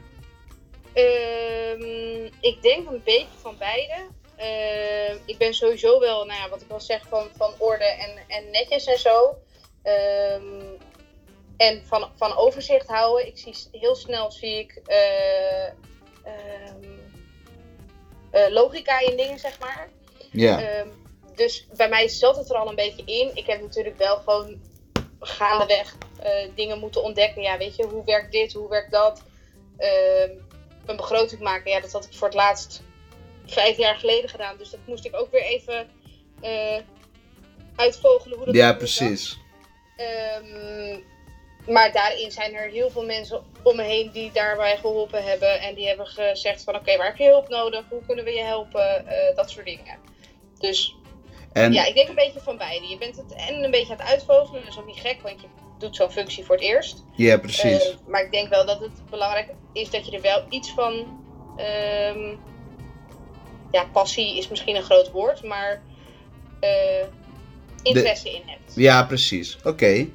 [0.92, 3.94] Ehm, ik denk een beetje van beide.
[4.36, 8.10] Ehm, ik ben sowieso wel, nou ja, wat ik al zeg, van, van orde en,
[8.28, 9.38] en netjes en zo.
[11.64, 13.26] En van, van overzicht houden.
[13.26, 15.74] Ik zie heel snel zie ik eh, ehm,
[18.30, 19.88] eh, logica in dingen, zeg maar.
[20.30, 20.60] Ja.
[20.60, 20.88] Ehm,
[21.34, 23.30] dus bij mij zat het er al een beetje in.
[23.34, 24.60] Ik heb natuurlijk wel gewoon
[25.20, 27.42] gaandeweg eh dingen moeten ontdekken.
[27.42, 29.22] Ja, weet je, hoe werkt dit, hoe werkt dat?
[29.76, 30.30] Ehm,
[30.86, 32.82] een begroting maken, ja, dat had ik voor het laatst
[33.46, 34.56] vijf jaar geleden gedaan.
[34.56, 35.88] Dus dat moest ik ook weer even
[36.40, 36.80] eh,
[37.76, 39.38] uitvogelen hoe dat Ja, precies.
[39.96, 41.00] Ehm,
[41.66, 45.60] maar daarin zijn er heel veel mensen om me heen die daarbij geholpen hebben.
[45.60, 47.84] En die hebben gezegd van oké, waar heb je hulp nodig?
[47.88, 49.06] Hoe kunnen we je helpen?
[49.06, 49.98] Eh, dat soort dingen.
[50.58, 50.94] Dus
[51.52, 52.88] En ja, ik denk een beetje van beide.
[52.88, 54.60] Je bent het en een beetje aan het uitvogelen.
[54.60, 55.46] Dat is ook niet gek, want je
[55.78, 57.04] doet zo'n functie voor het eerst.
[57.16, 57.90] ja, precies.
[57.90, 61.22] Eh, maar ik denk wel dat het belangrijk is dat je er wel iets van...
[61.56, 62.34] ehm,
[63.72, 65.82] ja, passie is misschien een groot woord, maar...
[66.60, 67.06] eh,
[67.82, 68.72] interesse in hebt.
[68.74, 69.58] Ja, precies.
[69.64, 70.06] Oké.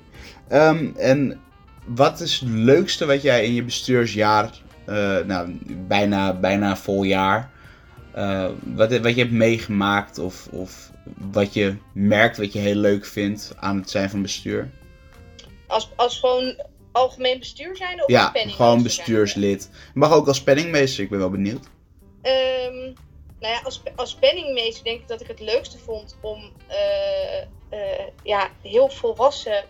[0.50, 1.42] Ehm, en
[1.86, 4.52] wat is het leukste wat jij in je bestuursjaar,
[4.86, 7.52] eh, nou, bijna, bijna vol jaar,
[8.12, 10.92] eh, wat, wat je hebt meegemaakt of, of
[11.32, 14.70] wat je merkt wat je heel leuk vindt aan het zijn van bestuur?
[15.68, 16.56] Als, als gewoon
[16.92, 19.70] algemeen bestuur zijn of ja, gewoon bestuurslid.
[19.94, 21.68] Mag ook als penningmeester, ik ben wel benieuwd.
[22.22, 22.94] Ehm,
[23.40, 28.50] nou ja, als, als penningmeester denk ik dat ik het leukste vond om eh, ja,
[28.62, 29.64] heel volwassen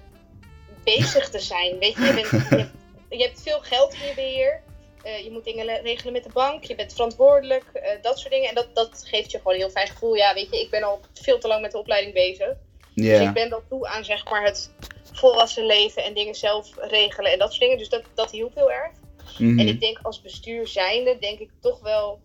[0.83, 1.79] bezig te zijn.
[1.79, 2.71] Weet je, je, bent, je, hebt,
[3.09, 4.61] je hebt veel geld in je beheer.
[5.03, 6.63] Eh, je moet dingen le- regelen met de bank.
[6.63, 7.63] Je bent verantwoordelijk.
[7.73, 8.49] eh, dat soort dingen.
[8.49, 10.15] En dat, dat geeft je gewoon een heel fijn gevoel.
[10.15, 12.47] Ja, weet je, ik ben al veel te lang met de opleiding bezig.
[12.93, 14.71] Dus ik ben wel toe aan zeg maar het
[15.13, 17.77] volwassen leven en dingen zelf regelen en dat soort dingen.
[17.77, 18.91] Dus dat, dat hielp heel erg.
[19.37, 19.59] mhm.
[19.59, 22.19] En ik denk als bestuur zijnde, denk ik toch wel,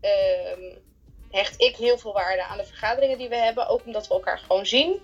[0.00, 0.60] ehm,
[1.30, 3.68] hecht ik heel veel waarde aan de vergaderingen die we hebben.
[3.68, 5.00] Ook omdat we elkaar gewoon zien.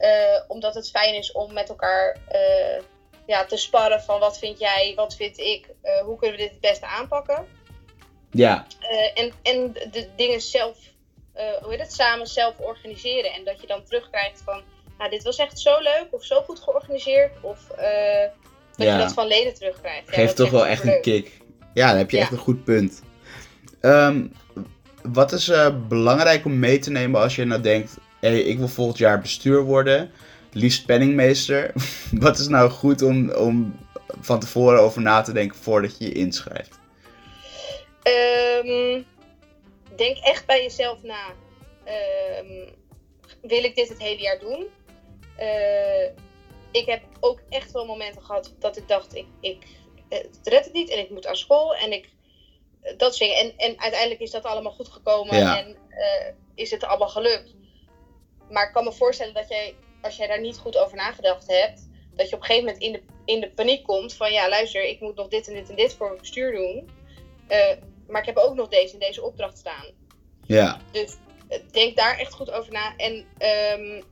[0.00, 2.82] Eh, omdat het fijn is om met elkaar eh,
[3.26, 6.50] ja, te sparren van wat vind jij, wat vind ik, eh, hoe kunnen we dit
[6.52, 7.46] het beste aanpakken.
[8.30, 8.66] ja,
[9.14, 10.78] en, en de dingen zelf,
[11.34, 13.32] hoe heet het, samen zelf organiseren.
[13.32, 14.62] En dat je dan terugkrijgt van,
[14.98, 17.32] nou dit was echt zo leuk of zo goed georganiseerd.
[17.42, 18.92] Of dat Ja.
[18.92, 20.06] je dat van leden terugkrijgt.
[20.06, 21.40] Ja, geeft toch wel echt een kick.
[21.74, 22.22] Ja, dan heb je Ja.
[22.22, 23.02] echt een goed punt.
[23.80, 24.26] Ehm,
[25.02, 25.50] wat is
[25.88, 29.62] belangrijk om mee te nemen als je nou denkt hey, ik wil volgend jaar bestuur
[29.62, 30.10] worden,
[30.52, 31.72] liefst penningmeester.
[32.12, 33.78] Wat is nou goed om, om
[34.20, 36.78] van tevoren over na te denken voordat je je inschrijft?
[38.02, 39.02] Ehm,
[39.96, 41.24] denk echt bij jezelf na.
[41.84, 42.68] Ehm,
[43.42, 44.66] wil ik dit het hele jaar doen?
[45.36, 46.04] Eh,
[46.70, 49.66] ik heb ook echt wel momenten gehad dat ik dacht, ik, ik
[50.08, 52.08] het redt het niet en ik moet aan school en ik
[52.96, 53.36] dat soort dingen.
[53.36, 55.58] En, en uiteindelijk is dat allemaal goed gekomen Ja.
[55.58, 57.54] en eh, is het allemaal gelukt.
[58.50, 61.88] Maar ik kan me voorstellen dat jij, als jij daar niet goed over nagedacht hebt,
[62.14, 64.82] dat je op een gegeven moment in de, in de paniek komt van ja, luister,
[64.84, 66.90] ik moet nog dit en dit en dit voor mijn bestuur doen.
[67.46, 67.76] Eh,
[68.06, 69.86] maar ik heb ook nog deze en deze opdracht staan.
[70.46, 71.16] Ja, Dus
[71.48, 72.96] eh, denk daar echt goed over na.
[72.96, 74.02] En ehm,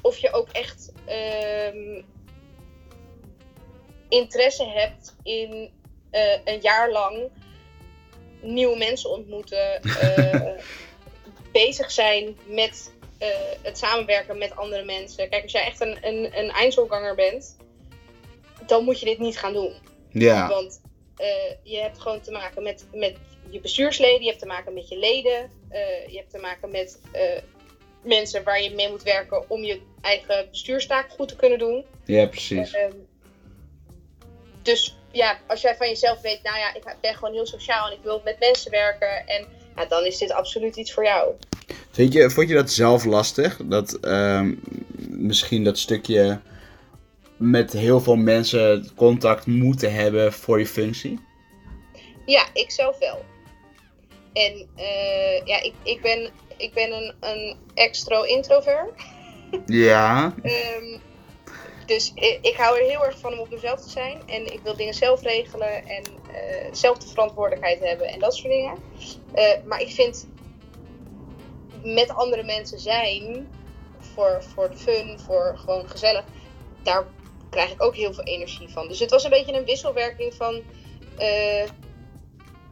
[0.00, 2.02] of je ook echt ehm,
[4.08, 5.70] interesse hebt in
[6.10, 7.30] eh, een jaar lang
[8.40, 9.80] nieuwe mensen ontmoeten.
[11.52, 13.28] bezig zijn met eh,
[13.62, 15.28] het samenwerken met andere mensen.
[15.28, 17.56] Kijk, als jij echt een, een, een Einzelganger bent,
[18.66, 19.72] dan moet je dit niet gaan doen.
[20.08, 20.80] ja, Want
[21.16, 21.26] eh,
[21.62, 23.16] je hebt gewoon te maken met, met
[23.50, 27.00] je bestuursleden, je hebt te maken met je leden, eh, je hebt te maken met
[28.02, 31.84] mensen waar je mee moet werken om je eigen bestuurstaak goed te kunnen doen.
[32.04, 32.72] ja, precies.
[32.72, 32.92] Ehm,
[34.62, 37.96] dus ja, als jij van jezelf weet, nou ja, ik ben gewoon heel sociaal en
[37.96, 39.46] ik wil met mensen werken, en
[39.76, 41.34] ja, dan is dit absoluut iets voor jou.
[41.90, 43.60] Vind je, vond je dat zelf lastig?
[43.64, 44.54] Dat ehm,
[45.08, 46.40] misschien dat stukje
[47.36, 51.18] met heel veel mensen contact moeten hebben voor je functie?
[52.26, 53.24] Ja, ik zelf wel.
[54.32, 59.02] En eh, ja, ik, ik ben, ik ben een, een extro-introvert.
[59.66, 60.98] Ja, Ehm,
[61.86, 64.20] dus ik, ik hou er heel erg van om op mezelf te zijn.
[64.26, 66.02] En ik wil dingen zelf regelen en
[66.32, 68.76] eh, zelf de verantwoordelijkheid hebben en dat soort dingen.
[69.32, 70.26] Eh, maar ik vind
[71.94, 73.48] met andere mensen zijn,
[74.14, 76.24] voor, voor de fun, voor gewoon gezellig,
[76.82, 77.04] daar
[77.50, 78.88] krijg ik ook heel veel energie van.
[78.88, 80.62] Dus het was een beetje een wisselwerking van,
[81.18, 81.68] eh,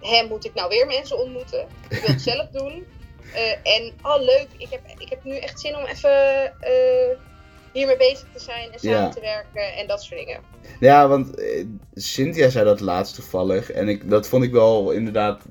[0.00, 1.66] hè, moet ik nou weer mensen ontmoeten?
[1.88, 2.86] Ik wil het zelf doen.
[3.34, 7.16] Eh, en, oh leuk, ik heb, ik heb nu echt zin om even eh,
[7.72, 9.08] hiermee bezig te zijn en samen Ja.
[9.08, 10.40] te werken en dat soort dingen.
[10.80, 11.42] ja want
[11.94, 13.70] Cynthia zei dat laatst toevallig.
[13.70, 15.42] En ik, dat vond ik wel inderdaad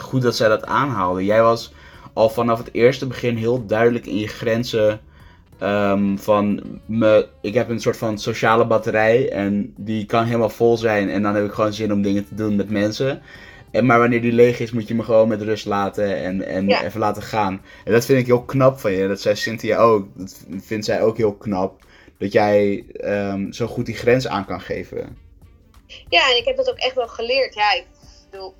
[0.00, 1.24] goed dat zij dat aanhaalde.
[1.24, 1.72] Jij was
[2.12, 5.00] al vanaf het eerste begin heel duidelijk in je grenzen.
[5.58, 10.76] ehm, van me, ik heb een soort van sociale batterij en die kan helemaal vol
[10.76, 11.10] zijn.
[11.10, 13.22] En dan heb ik gewoon zin om dingen te doen met mensen.
[13.70, 16.68] En, maar wanneer die leeg is, moet je me gewoon met rust laten en, en
[16.68, 16.84] Ja.
[16.84, 17.62] even laten gaan.
[17.84, 19.08] En dat vind ik heel knap van je.
[19.08, 20.06] Dat zei Cynthia ook.
[20.18, 21.84] Dat vindt zij ook heel knap.
[22.18, 25.16] Dat jij ehm, zo goed die grens aan kan geven.
[26.08, 27.54] Ja, en ik heb dat ook echt wel geleerd.
[27.54, 27.84] Ja, ik
[28.30, 28.54] bedoel,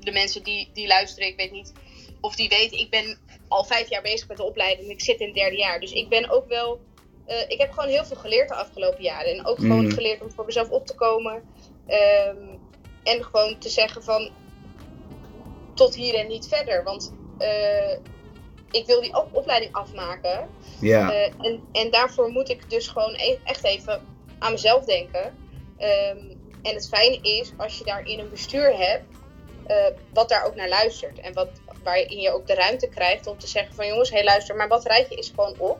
[0.00, 1.72] de mensen die, die luisteren, ik weet niet
[2.20, 3.18] of die weten, ik ben
[3.48, 4.90] al vijf jaar bezig met de opleiding.
[4.90, 5.80] Ik zit in het derde jaar.
[5.80, 6.80] Dus ik ben ook wel.
[7.24, 9.32] eh, ik heb gewoon heel veel geleerd de afgelopen jaren.
[9.32, 9.94] En ook gewoon Mhm.
[9.94, 11.44] geleerd om voor mezelf op te komen.
[11.86, 12.56] Ehm,
[13.02, 14.32] en gewoon te zeggen van
[15.74, 16.84] tot hier en niet verder.
[16.84, 17.92] Want eh,
[18.70, 20.48] ik wil die op- opleiding afmaken.
[20.80, 24.02] Ja, Eh, en, en daarvoor moet ik dus gewoon e- echt even
[24.38, 25.34] aan mezelf denken.
[25.78, 29.18] Ehm, en het fijne is, als je daarin een bestuur hebt,
[30.12, 31.20] wat daar ook naar luistert.
[31.20, 34.24] En wat, waarin je ook de ruimte krijgt om te zeggen van jongens, hé hey,
[34.24, 35.78] luister, mijn batterijtje is gewoon op.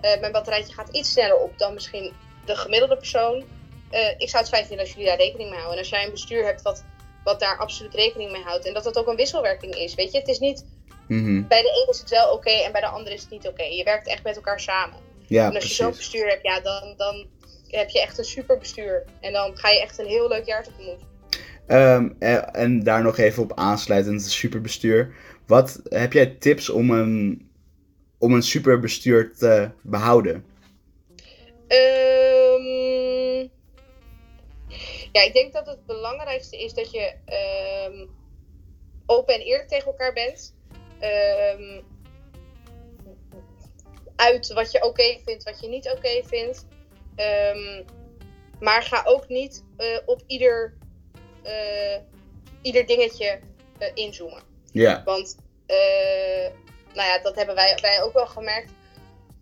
[0.00, 2.12] Eh, mijn batterijtje gaat iets sneller op dan misschien
[2.44, 3.44] de gemiddelde persoon.
[3.90, 5.78] Eh, ik zou het fijn vinden als jullie daar rekening mee houden.
[5.78, 6.84] En als jij een bestuur hebt wat,
[7.24, 8.66] wat daar absoluut rekening mee houdt.
[8.66, 9.94] En dat dat ook een wisselwerking is.
[9.94, 10.66] Weet je, het is niet,
[11.08, 11.46] mhm.
[11.46, 13.62] bij de een is het wel oké en bij de ander is het niet oké.
[13.62, 14.98] Je werkt echt met elkaar samen.
[15.26, 17.26] ja En als je zo'n bestuur hebt, ja, dan, dan
[17.68, 19.04] heb je echt een super bestuur.
[19.20, 21.00] En dan ga je echt een heel leuk jaar tegemoet.
[21.70, 25.14] Ehm, en, en daar nog even op aansluitend, superbestuur.
[25.46, 27.50] Wat heb jij tips om een,
[28.18, 30.44] om een superbestuur te behouden?
[31.66, 33.48] Ehm,
[35.12, 38.06] ja, ik denk dat het belangrijkste is dat je ehm,
[39.06, 40.54] open en eerlijk tegen elkaar bent.
[44.16, 46.66] Uit wat je oké vindt, wat je niet oké vindt.
[48.60, 50.79] Maar ga ook niet eh, op ieder, eh,
[52.62, 53.40] ieder dingetje
[53.78, 54.42] eh, inzoomen.
[54.72, 55.36] Ja, Want,
[55.66, 56.50] eh,
[56.94, 58.72] nou ja, dat hebben wij, wij ook wel gemerkt.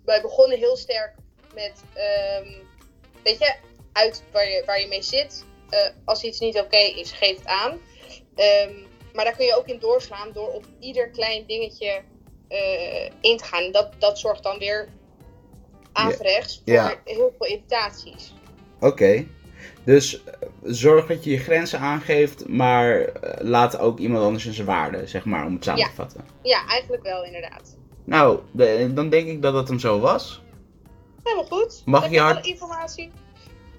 [0.04, 1.14] Wij begonnen heel sterk
[1.54, 2.52] met, ehm,
[3.22, 3.54] weet je,
[3.92, 5.44] uit waar je, waar je mee zit.
[5.70, 7.80] Eh, als iets niet oké is, geef het aan.
[8.34, 8.72] Ehm,
[9.12, 12.02] maar daar kun je ook in doorslaan door op ieder klein dingetje
[12.48, 13.72] eh, in te gaan.
[13.72, 14.88] Dat, dat zorgt dan weer
[15.92, 18.34] averechts voor heel veel irritaties.
[18.80, 19.26] oké.
[19.88, 20.32] Dus eh,
[20.62, 25.06] zorg dat je je grenzen aangeeft, maar eh, laat ook iemand anders in zijn waarde,
[25.06, 25.88] zeg maar, om het samen Ja.
[25.88, 26.20] te vatten.
[26.42, 27.76] Ja, eigenlijk wel inderdaad.
[28.04, 30.42] Nou, de- dan denk ik dat dat hem zo was.
[31.22, 31.82] Helemaal goed.
[31.84, 33.10] Mag Heb je je alle informatie?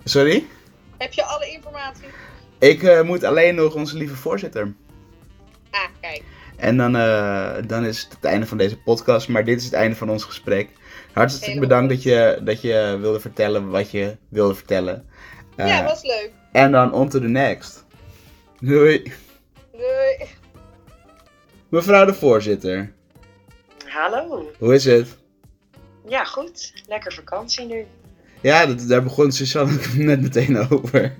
[0.03, 0.45] Sorry?
[0.97, 2.05] Heb je alle informatie?
[2.59, 4.73] Ik eh, moet alleen nog onze lieve voorzitter.
[5.71, 6.23] Ah, kijk.
[6.55, 6.91] En dan,
[7.67, 9.27] dan is het het einde van deze podcast.
[9.27, 10.69] Maar dit is het einde van ons gesprek.
[11.13, 15.08] Hartstikke bedankt dat je, dat je wilde vertellen wat je wilde vertellen.
[15.67, 16.31] Ja, was leuk.
[16.51, 17.85] En dan on to the next.
[18.59, 19.13] Doei.
[19.71, 20.27] Doei.
[21.69, 22.91] Mevrouw de voorzitter,
[23.87, 24.51] Hallo.
[24.57, 25.17] hoe is het?
[26.07, 26.73] Ja, goed.
[26.87, 27.85] Lekker vakantie nu.
[28.41, 31.15] Ja, dat, daar begon Suzanne net meteen over.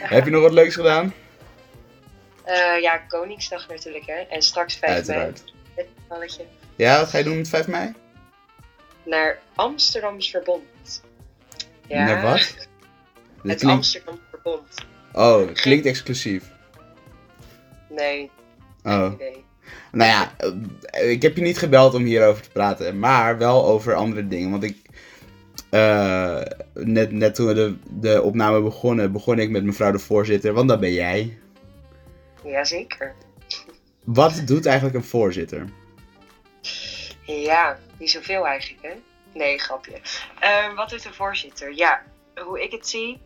[0.00, 1.12] Heb je nog wat leuks gedaan?
[2.44, 4.14] Eh, ja, Koningsdag natuurlijk, hè.
[4.14, 5.44] En straks 5 Uiteraard.
[5.76, 5.88] mei.
[6.08, 6.44] Balletje.
[6.76, 7.92] Ja, wat ga je doen met 5 mei?
[9.04, 11.02] Naar Amsterdams Verbond.
[11.88, 12.54] Ja, Naar wat?
[13.44, 13.76] Het klinkt...
[13.76, 14.74] Amsterdam Verbond.
[15.12, 16.44] Oh, klinkt exclusief.
[17.88, 18.30] Nee,
[18.84, 19.10] Oh.
[19.14, 19.44] idee.
[19.92, 20.32] Nou ja,
[20.86, 24.50] eh, ik heb je niet gebeld om hierover te praten, maar wel over andere dingen.
[24.50, 24.76] Want ik,
[25.70, 26.40] eh,
[26.74, 30.68] net, net toen we de, de opname begonnen, begon ik met mevrouw de voorzitter, want
[30.68, 31.38] dat ben jij.
[32.44, 33.14] Jazeker.
[34.04, 35.64] Wat doet eigenlijk een voorzitter?
[37.22, 38.92] Ja, niet zoveel eigenlijk, hè?
[39.38, 40.00] Nee, grapje.
[40.40, 41.74] Eh, wat doet de voorzitter?
[41.74, 42.02] Ja,
[42.34, 43.20] hoe ik het zie,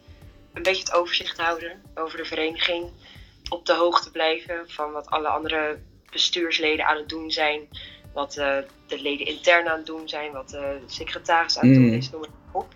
[0.53, 2.91] een beetje het overzicht houden over de vereniging.
[3.49, 5.79] Op de hoogte blijven van wat alle andere
[6.11, 7.69] bestuursleden aan het doen zijn.
[8.13, 10.33] Wat eh, de leden intern aan het doen zijn.
[10.33, 11.93] Wat de secretaris aan het doen Mm.
[11.93, 12.75] is, noem maar op.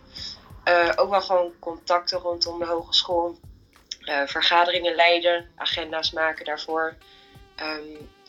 [0.65, 3.39] Eh, ook wel gewoon contacten rondom de hogeschool.
[4.01, 6.95] Eh, vergaderingen leiden, agenda's maken daarvoor.
[7.57, 7.79] Ehm,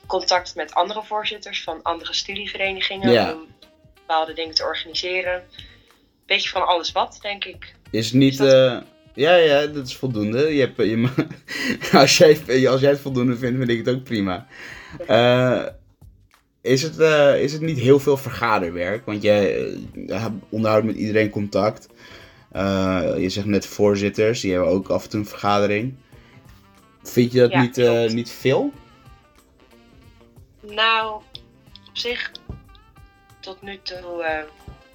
[0.07, 3.33] contact met andere voorzitters van andere studieverenigingen Ja.
[3.33, 3.47] om
[3.93, 5.47] bepaalde dingen te organiseren.
[6.25, 7.75] Beetje van alles wat, denk ik.
[7.91, 8.31] Is niet.
[8.31, 8.83] Is dat-
[9.14, 10.55] ja, ja, dat is voldoende.
[10.55, 11.09] Je hebt, je,
[12.01, 14.47] als, jij, als jij het voldoende vindt, vind ik het ook prima.
[15.07, 15.66] Eh,
[16.61, 19.05] is, het, eh, is het niet heel veel vergaderwerk?
[19.05, 19.74] Want jij
[20.07, 21.88] eh, onderhoudt met iedereen contact.
[23.18, 25.95] Je zegt net voorzitters, die hebben ook af en toe een vergadering.
[27.03, 28.72] Vind je dat Ja, niet, niet veel?
[30.61, 31.16] Nou,
[31.89, 32.32] op zich,
[33.39, 34.45] tot nu toe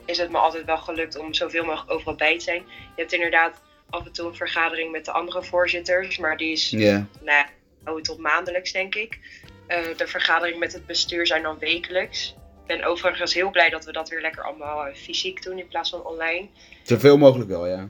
[0.05, 2.63] is het me altijd wel gelukt om zoveel mogelijk overal bij te zijn.
[2.67, 3.61] Je hebt inderdaad
[3.91, 7.07] af en toe een vergadering met de andere voorzitters, maar die is, Ja.
[7.23, 9.19] nou het op maandelijks, denk ik.
[9.67, 12.35] Eh, de vergaderingen met het bestuur zijn dan wekelijks.
[12.63, 15.69] Ik ben overigens heel blij dat we dat weer lekker allemaal eh, fysiek doen in
[15.69, 16.49] plaats van online.
[16.83, 17.89] Zoveel mogelijk wel, ja.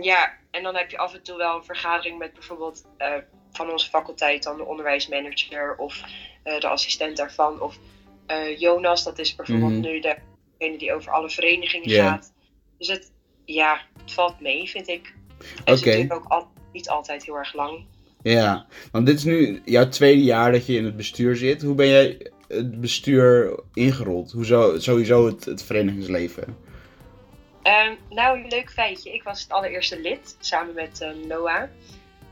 [0.00, 3.12] Ja, en dan heb je af en toe wel een vergadering met bijvoorbeeld eh,
[3.52, 6.00] van onze faculteit, dan de onderwijsmanager of
[6.42, 7.60] de assistent daarvan.
[7.60, 7.78] Of
[8.58, 9.80] Jonas, dat is bijvoorbeeld Mhm.
[9.80, 12.32] nu degene die over alle verenigingen gaat.
[12.78, 13.12] Dus het,
[13.44, 15.14] ja, het valt mee, vind ik.
[15.64, 15.76] En Oké.
[15.76, 17.84] ze natuurlijk ook al, niet altijd heel erg lang.
[18.22, 21.62] Ja, want dit is nu jouw tweede jaar dat je in het bestuur zit.
[21.62, 24.32] Hoe ben jij het bestuur ingerold?
[24.32, 26.56] Hoezo, sowieso het, het verenigingsleven?
[27.62, 29.12] Ehm, nou, een leuk feitje.
[29.14, 31.62] Ik was het allereerste lid, samen met eh, Noah.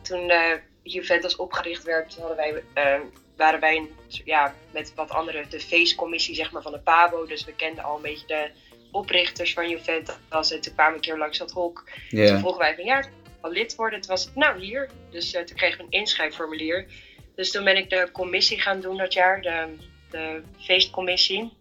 [0.03, 0.53] Toen eh
[0.83, 3.01] Juventus opgericht werd, hadden wij, eh,
[3.37, 3.91] waren wij een,
[4.25, 7.27] ja, met wat andere, de feestcommissie zeg maar, van de PABO.
[7.27, 8.51] Dus we kenden al een beetje de
[8.91, 10.51] oprichters van Juventus.
[10.53, 11.91] En toen kwamen een keer langs dat hok.
[12.09, 12.39] Toen Ja.
[12.39, 13.05] vroegen wij van, ja,
[13.41, 14.01] al lid worden.
[14.01, 14.91] Toen was het, nou, hier.
[15.11, 16.87] Dus eh, toen kregen we een inschrijfformulier.
[17.35, 19.67] Dus toen ben ik de commissie gaan doen dat jaar, de,
[20.11, 21.53] de feestcommissie.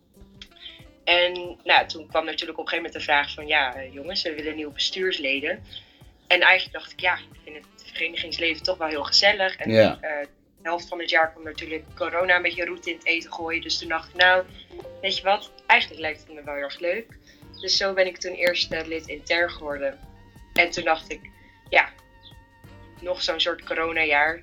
[1.03, 4.21] En nou, toen kwam natuurlijk op een gegeven moment de vraag van, ja, eh, jongens,
[4.23, 5.63] we willen nieuwe bestuursleden.
[6.27, 9.55] En eigenlijk dacht ik, ja, ik vind het verenigingsleven toch wel heel gezellig.
[9.55, 9.69] En
[10.01, 10.19] eh,
[10.61, 13.61] de helft van het jaar kwam natuurlijk corona een beetje roet in het eten gooien.
[13.61, 14.43] Dus toen dacht ik, nou,
[15.01, 17.17] weet je wat, eigenlijk lijkt het me wel heel erg leuk.
[17.61, 19.97] Dus zo ben ik toen eerst eh, lid intern geworden.
[20.53, 21.19] En toen dacht ik,
[21.69, 21.89] ja,
[23.01, 24.41] nog zo'n soort coronajaar.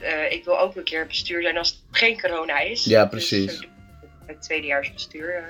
[0.00, 2.84] Eh ik wil ook een keer bestuur zijn als het geen corona is.
[2.84, 3.58] Ja, Dus precies.
[3.58, 3.66] zo
[4.26, 5.44] het tweedejaarsbestuur uh,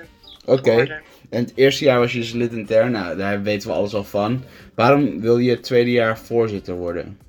[0.53, 1.01] Oké, geworden.
[1.29, 2.91] en het eerste jaar was je dus lid intern.
[2.91, 4.43] Nou, daar weten we alles al van.
[4.75, 7.19] Waarom wil je het tweede jaar voorzitter worden?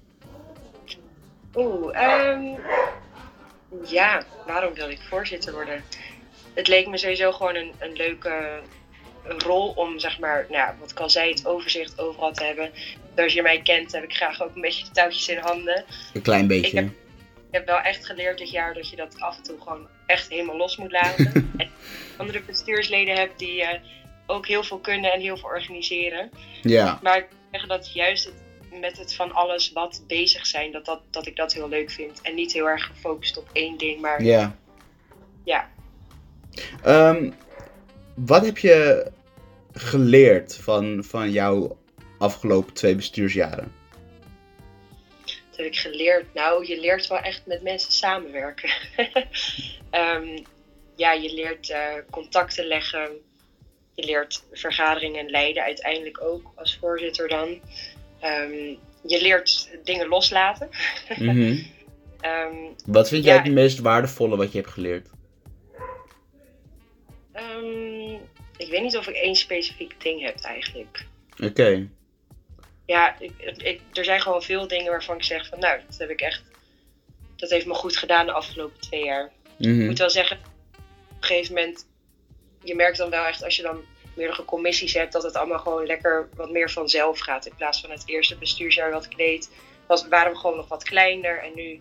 [1.55, 2.43] Oeh, ehm,
[3.87, 5.83] ja, waarom wil ik voorzitter worden?
[6.55, 8.61] Het leek me sowieso gewoon een, een leuke
[9.27, 12.71] rol om, zeg maar, nou, ja, wat ik al zei, het overzicht overal te hebben.
[13.15, 15.85] Zoals je mij kent, heb ik graag ook een beetje de touwtjes in handen.
[16.15, 16.67] Een klein beetje.
[16.67, 16.89] Ik heb-
[17.51, 20.29] Ik heb wel echt geleerd dit jaar dat je dat af en toe gewoon echt
[20.29, 21.33] helemaal los moet laten.
[21.57, 21.71] en
[22.17, 23.81] andere bestuursleden hebt die eh,
[24.27, 26.31] ook heel veel kunnen en heel veel organiseren.
[26.63, 28.35] Ja, Maar ik zeggen dat juist het,
[28.81, 32.21] met het van alles wat bezig zijn, dat, dat, dat ik dat heel leuk vind.
[32.21, 34.57] En niet heel erg gefocust op één ding, maar ja.
[35.45, 35.71] ja.
[36.83, 37.31] Ehm,
[38.15, 39.07] wat heb je
[39.73, 41.79] geleerd van, van jouw
[42.19, 43.73] afgelopen twee bestuursjaren?
[45.25, 46.35] Dat heb ik geleerd.
[46.35, 48.71] Nou, je leert wel echt met mensen samenwerken.
[49.91, 50.39] Ehm,
[50.97, 53.09] ja, je leert eh, contacten leggen.
[53.95, 57.61] Je leert vergaderingen leiden, uiteindelijk ook als voorzitter dan.
[58.21, 58.53] Ehm,
[59.07, 60.69] je leert dingen loslaten.
[61.19, 61.57] Mhm.
[62.21, 62.55] Ehm,
[62.87, 63.33] Wat vind Ja.
[63.35, 65.09] jij het meest waardevolle wat je hebt geleerd?
[67.35, 68.15] Ehm,
[68.57, 71.07] ik weet niet of ik één specifiek ding heb eigenlijk.
[71.45, 71.89] Oké.
[72.87, 76.11] Ja, ik, ik, er zijn gewoon veel dingen waarvan ik zeg van nou, dat heb
[76.11, 76.43] ik echt.
[77.37, 79.33] Dat heeft me goed gedaan de afgelopen twee jaar.
[79.59, 79.85] Ik Mhm.
[79.87, 81.87] moet wel zeggen, op een gegeven moment,
[82.63, 85.87] je merkt dan wel echt als je dan meerdere commissies hebt, dat het allemaal gewoon
[85.87, 87.47] lekker wat meer vanzelf gaat.
[87.47, 89.51] In plaats van het eerste bestuursjaar wat ik deed,
[89.87, 91.81] was, waren we gewoon nog wat kleiner en nu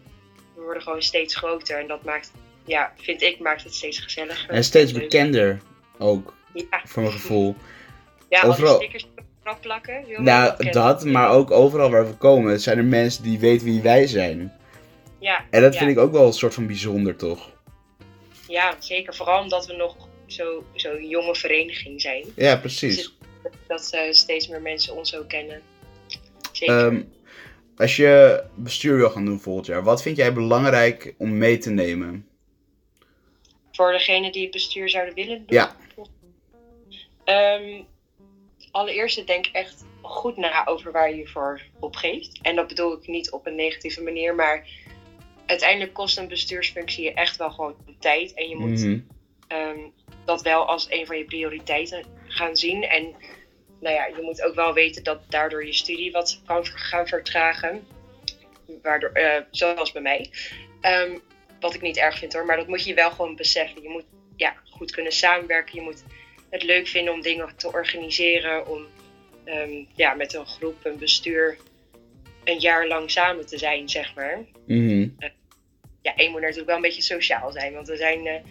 [0.56, 1.80] we worden gewoon steeds groter.
[1.80, 2.32] En dat maakt,
[2.66, 4.49] ja, vind ik, maakt het steeds gezelliger.
[4.49, 5.61] En steeds bekender
[5.97, 7.55] ook, Ja, voor mijn gevoel.
[8.30, 9.07] ja Overal- stickers
[9.43, 10.03] erop plakken.
[10.18, 14.07] Nou, dat, maar ook overal waar we komen zijn er mensen die weten wie wij
[14.07, 14.53] zijn.
[15.20, 15.80] Ja, En dat ja.
[15.80, 17.51] vind ik ook wel een soort van bijzonder, toch?
[18.47, 19.16] Ja, zeker.
[19.16, 19.95] Vooral omdat we nog
[20.26, 22.26] zo'n zo jonge vereniging zijn.
[22.36, 23.14] Ja, precies.
[23.68, 25.61] Dat eh, steeds meer mensen ons ook kennen.
[26.51, 26.86] Zeker.
[26.86, 27.01] Ehm,
[27.78, 31.70] als je bestuur wil gaan doen volgend jaar, wat vind jij belangrijk om mee te
[31.70, 32.28] nemen?
[33.76, 35.57] Voor degene die het bestuur zouden willen doen.
[35.57, 35.76] Ja.
[37.24, 37.82] Ehm,
[38.71, 42.39] allereerst denk echt goed na over waar je je voor opgeeft.
[42.41, 44.67] En dat bedoel ik niet op een negatieve manier, maar
[45.45, 48.34] uiteindelijk kost een bestuursfunctie je echt wel gewoon tijd.
[48.34, 48.99] En je moet Mhm.
[49.47, 49.80] ehm,
[50.26, 52.84] dat wel als een van je prioriteiten gaan zien.
[52.84, 53.15] En
[53.80, 57.88] nou ja, je moet ook wel weten dat daardoor je studie wat kan gaan vertragen.
[58.82, 60.30] Waardoor, eh, zoals bij mij.
[60.82, 61.17] Ehm,
[61.64, 63.82] wat ik niet erg vind hoor, maar dat moet je wel gewoon beseffen.
[63.82, 64.05] Je moet
[64.36, 65.76] ja, goed kunnen samenwerken.
[65.76, 66.03] Je moet
[66.49, 68.68] het leuk vinden om dingen te organiseren.
[68.68, 68.86] Om
[69.43, 71.57] ehm, ja, met een groep, een bestuur,
[72.43, 75.07] een jaar lang samen te zijn, zeg maar Mhm.
[76.01, 77.74] ja, één moet natuurlijk wel een beetje sociaal zijn.
[77.74, 78.41] Want we zijn eh,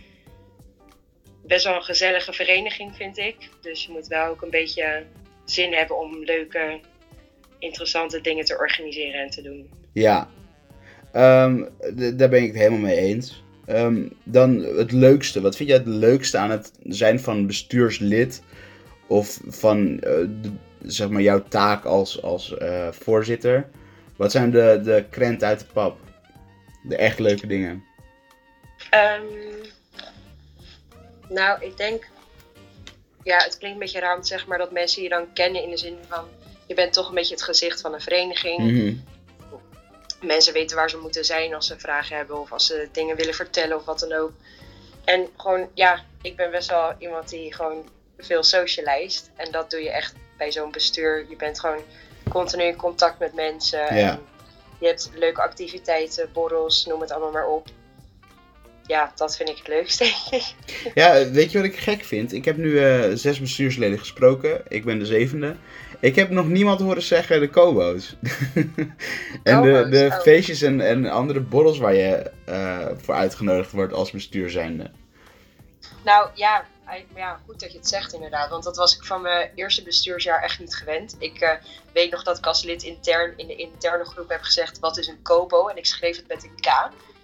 [1.46, 3.36] best wel een gezellige vereniging, vind ik.
[3.60, 5.04] Dus je moet wel ook een beetje
[5.44, 6.80] zin hebben om leuke,
[7.58, 9.70] interessante dingen te organiseren en te doen.
[9.92, 10.30] Ja,
[11.12, 11.64] Ehm,
[12.14, 13.42] daar ben ik het helemaal mee eens.
[13.66, 15.40] Ehm, dan het leukste.
[15.40, 18.42] Wat vind jij het leukste aan het zijn van bestuurslid?
[19.06, 20.52] Of van eh, de-
[20.82, 23.68] zeg maar jouw taak als, als eh, voorzitter?
[24.16, 25.98] Wat zijn de, de krenten uit de pap?
[26.82, 27.84] De echt leuke dingen.
[28.90, 29.22] Ehm,
[31.28, 32.08] nou, ik denk,
[33.22, 35.76] ja, het klinkt een beetje te zeggen, maar dat mensen je dan kennen in de
[35.76, 36.24] zin van,
[36.66, 38.58] je bent toch een beetje het gezicht van een vereniging.
[38.58, 38.94] Mhm.
[40.22, 43.34] Mensen weten waar ze moeten zijn als ze vragen hebben of als ze dingen willen
[43.34, 44.32] vertellen of wat dan ook.
[45.04, 49.30] En gewoon, ja, ik ben best wel iemand die gewoon veel socialized.
[49.36, 51.26] En dat doe je echt bij zo'n bestuur.
[51.28, 51.82] Je bent gewoon
[52.28, 53.88] continu in contact met mensen.
[53.88, 54.20] En
[54.78, 57.68] je hebt leuke activiteiten, borrels, noem het allemaal maar op.
[58.86, 60.12] Ja, dat vind ik het leukste.
[60.94, 62.32] Ja, weet je wat ik gek vind?
[62.32, 64.62] Ik heb nu eh, zes bestuursleden gesproken.
[64.68, 65.56] Ik ben de zevende.
[66.02, 68.16] Ik heb nog niemand horen zeggen de Kobo's.
[69.42, 70.20] en de, de oh.
[70.20, 74.90] feestjes en, en andere borrels waar je eh, voor uitgenodigd wordt als bestuur zijnde.
[76.04, 76.64] Nou ja,
[77.14, 78.50] ja, goed dat je het zegt inderdaad.
[78.50, 81.16] Want dat was ik van mijn eerste bestuursjaar echt niet gewend.
[81.18, 81.50] Ik eh,
[81.92, 85.06] weet nog dat ik als lid intern in de interne groep heb gezegd wat is
[85.06, 85.68] een kobo.
[85.68, 86.64] En ik schreef het met een K.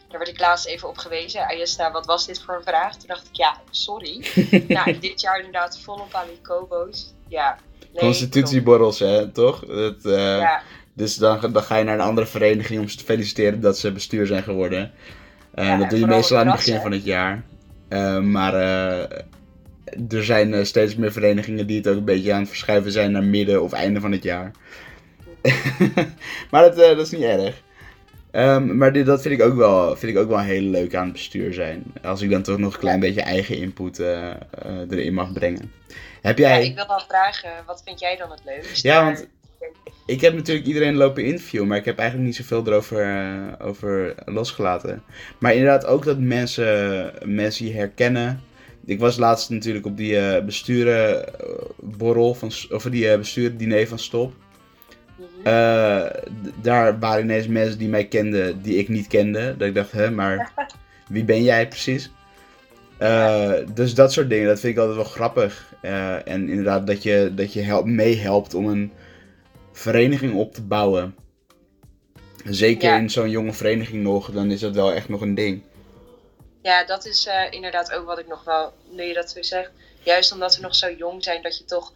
[0.09, 1.47] Daar werd ik laatst even op gewezen.
[1.47, 2.97] Ayesta, wat was dit voor een vraag?
[2.97, 4.27] Toen dacht ik, ja, sorry.
[4.69, 7.15] nou, dit jaar inderdaad volop aan die kobo's.
[7.29, 7.59] Ja.
[7.93, 9.65] Nee, Constitutieborrels, hè, toch?
[9.67, 10.39] Dat, eh.
[10.39, 10.63] Ja,
[10.95, 13.93] Dus dan, dan ga je naar een andere vereniging om ze te feliciteren dat ze
[13.93, 14.91] bestuur zijn geworden.
[15.55, 17.43] Eh, Ja, dat doe je meestal aan het begin van het jaar.
[17.89, 18.55] Eh, maar
[20.09, 23.25] er zijn steeds meer verenigingen die het ook een beetje aan het verschuiven zijn naar
[23.25, 24.51] midden of einde van het jaar.
[26.51, 27.63] maar dat, dat is niet erg.
[28.39, 31.05] Ehm, maar dit, dat vind ik, ook wel, vind ik ook wel heel leuk aan
[31.05, 31.83] het bestuur zijn.
[32.03, 34.37] Als ik dan toch nog een klein beetje eigen input eh, eh,
[34.91, 35.73] erin mag brengen.
[36.23, 36.65] Heb ja, jij...
[36.65, 38.83] ik wil dan vragen, wat vind jij dan het leukst?
[38.83, 39.29] Ja, want
[40.07, 44.15] ik heb natuurlijk iedereen lopen interviewen, maar ik heb eigenlijk niet zoveel erover eh, over
[44.25, 45.03] losgelaten.
[45.39, 48.43] Maar inderdaad ook dat mensen, mensen herkennen.
[48.85, 54.33] Ik was laatst natuurlijk op die eh besturenborrel, van, of die uh, bestuurdiner van Stop.
[55.49, 56.11] Eh,
[56.63, 59.57] daar waren ineens mensen die mij kenden, die ik niet kende.
[59.57, 60.53] Dat ik dacht, hè, maar
[61.09, 62.11] wie ben jij precies?
[62.99, 65.73] Eh, dus dat soort dingen, dat vind ik altijd wel grappig.
[65.83, 68.93] Eh, en inderdaad dat je, dat je helpt, meehelpt om een
[69.73, 71.15] vereniging op te bouwen.
[72.45, 72.97] Zeker Ja.
[72.99, 75.63] in zo'n jonge vereniging nog, dan is dat wel echt nog een ding.
[76.63, 79.71] Ja, dat is inderdaad ook wat ik nog wel, nu je dat zo zegt.
[80.03, 81.93] Juist omdat we nog zo jong zijn, dat je toch,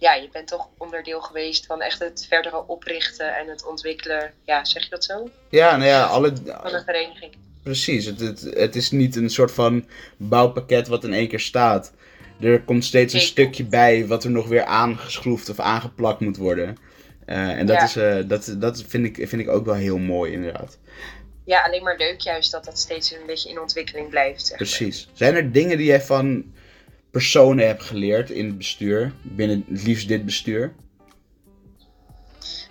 [0.00, 4.64] ja, je bent toch onderdeel geweest van echt het verdere oprichten en het ontwikkelen, ja,
[4.64, 5.30] zeg je dat zo?
[5.48, 6.32] Ja, nou ja, alle,
[6.62, 7.32] Van een vereniging.
[7.62, 9.86] Precies, het, het, het is niet een soort van
[10.16, 11.92] bouwpakket wat in één keer staat.
[12.40, 16.76] Er komt steeds een stukje bij wat er nog weer aangeschroefd of aangeplakt moet worden.
[17.26, 17.84] Eh, en dat, Ja.
[17.84, 20.78] is, eh, dat, dat vind, ik, vind ik ook wel heel mooi, inderdaad.
[21.44, 24.40] Ja, alleen maar leuk juist dat dat steeds een beetje in ontwikkeling blijft.
[24.46, 24.68] Zeg maar.
[24.68, 25.08] Precies.
[25.12, 26.44] Zijn er dingen die jij van
[27.10, 29.12] personen hebt geleerd in het bestuur?
[29.22, 30.74] Binnen het liefst dit bestuur?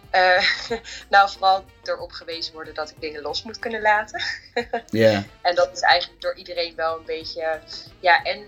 [0.10, 0.44] Eh,
[1.10, 4.22] nou, vooral erop gewezen worden dat ik dingen los moet kunnen laten.
[4.90, 5.24] Ja.
[5.42, 7.60] En dat is eigenlijk door iedereen wel een beetje.
[8.00, 8.48] Ja, en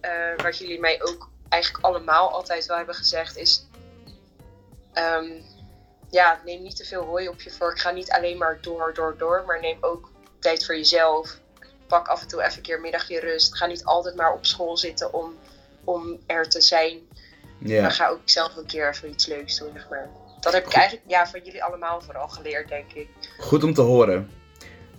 [0.00, 3.66] eh, wat jullie mij ook eigenlijk allemaal altijd wel hebben gezegd is.
[4.92, 5.30] ehm,
[6.10, 7.78] ja, neem niet te veel hooi op je vork.
[7.78, 9.44] Ga niet alleen maar door, door, door.
[9.46, 11.38] Maar neem ook tijd voor jezelf.
[11.88, 13.56] Pak af en toe even een keer middagje rust.
[13.56, 15.34] Ga niet altijd maar op school zitten om,
[15.84, 16.98] om er te zijn.
[17.58, 20.08] Maar ga ook zelf een keer even iets leuks doen, zeg maar.
[20.40, 23.08] Dat heb ik eigenlijk ja, van jullie allemaal vooral geleerd, denk ik.
[23.38, 24.30] Goed om te horen.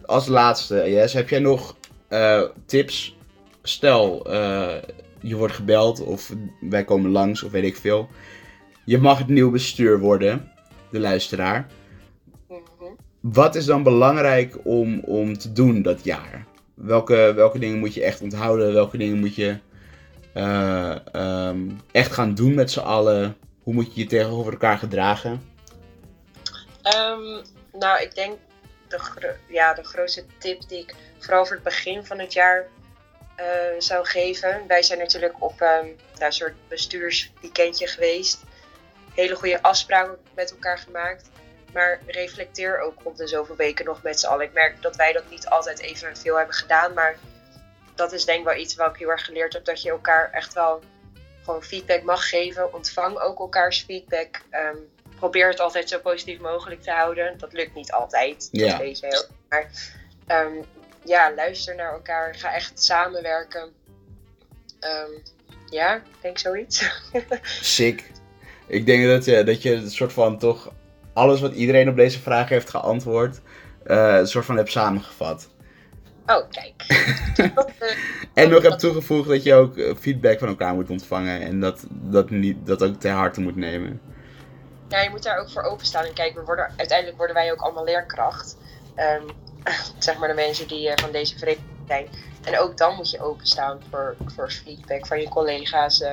[0.06, 1.76] Als laatste, Jess, heb jij nog
[2.08, 3.18] eh, tips?
[3.64, 4.76] Stel, eh,
[5.20, 8.10] je wordt gebeld of wij komen langs of weet ik veel.
[8.86, 10.52] Je mag het nieuw bestuur worden,
[10.92, 11.68] de luisteraar.
[12.48, 12.60] Mhm.
[13.20, 16.46] Wat is dan belangrijk om, om te doen dat jaar?
[16.82, 18.74] Welke, welke dingen moet je echt onthouden?
[18.74, 19.58] Welke dingen moet je
[20.34, 23.38] eh, ehm, echt gaan doen met z'n allen?
[23.64, 25.42] Hoe moet je je tegenover elkaar gedragen?
[26.82, 28.38] Ehm, nou, ik denk
[28.88, 32.68] de, ja, de grootste tip die ik vooral voor het begin van het jaar
[33.36, 33.46] eh,
[33.78, 34.64] zou geven.
[34.68, 38.44] Wij zijn natuurlijk op ehm, een soort bestuursweekendje geweest.
[39.14, 41.30] Hele goede afspraken met elkaar gemaakt.
[41.74, 44.46] Maar reflecteer ook op de zoveel weken nog met z'n allen.
[44.46, 46.94] Ik merk dat wij dat niet altijd even veel hebben gedaan.
[46.94, 47.18] Maar
[47.96, 49.66] dat is denk ik wel iets wat ik heel erg geleerd heb.
[49.66, 50.82] Dat je elkaar echt wel
[51.44, 52.74] gewoon feedback mag geven.
[52.74, 54.42] Ontvang ook elkaars feedback.
[54.50, 54.78] Ehm,
[55.16, 57.38] probeer het altijd zo positief mogelijk te houden.
[57.38, 58.50] Dat lukt niet altijd.
[58.52, 58.68] Ja.
[58.68, 59.26] Dat weet je heel.
[59.50, 59.70] Maar
[60.28, 60.54] ehm,
[61.04, 62.36] ja, luister naar elkaar.
[62.36, 63.74] Ga echt samenwerken.
[64.80, 65.12] Ehm,
[65.70, 66.90] ja, ik denk zoiets.
[67.62, 68.12] Sick.
[68.68, 70.72] Ik denk dat je, dat je een soort van toch
[71.20, 73.42] alles wat iedereen op deze vraag heeft geantwoord,
[73.84, 75.50] eh, een soort van hebt samengevat.
[76.26, 76.84] Oh, kijk.
[77.56, 77.96] Dat, eh,
[78.34, 81.86] En nog hebt toegevoegd dat je ook eh, feedback van elkaar moet ontvangen en dat,
[81.90, 84.02] dat, niet, dat ook ter harte moet nemen.
[84.90, 86.06] Ja, je moet daar ook voor openstaan.
[86.06, 88.58] En kijk, we worden, uiteindelijk worden wij ook allemaal leerkracht.
[88.96, 89.24] Ehm,
[89.98, 92.08] zeg maar de mensen die van deze vereniging zijn.
[92.44, 96.04] En ook dan moet je openstaan voor, voor feedback van je collega's.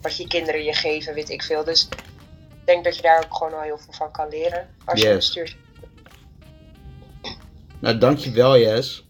[0.00, 1.64] wat je kinderen je geven, weet ik veel.
[1.64, 1.88] Dus
[2.64, 4.68] denk dat je daar ook gewoon al heel veel van kan leren.
[4.84, 5.16] Als je Yes.
[5.16, 5.56] bestuurs...
[7.80, 9.06] Nou, dankjewel Jess.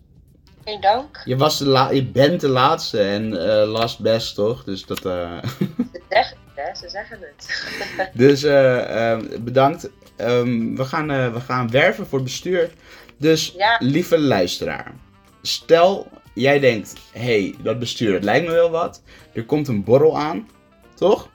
[0.65, 1.23] Geen dank.
[1.25, 4.65] Je, was de la je bent de laatste en eh, last best toch?
[4.65, 6.75] Dus, dat, eh, Ze zeggen het, hè?
[6.75, 8.11] Ze zeggen het.
[8.15, 9.91] dus eh, eh, bedankt.
[10.17, 12.71] Ehm, we, gaan, we gaan werven voor het bestuur.
[13.17, 13.77] Dus Ja.
[13.81, 14.95] lieve luisteraar.
[15.43, 19.03] Stel, jij denkt, hé, hey, dat bestuur, dat lijkt me wel wat.
[19.33, 20.49] Er komt een borrel aan,
[20.95, 21.29] toch?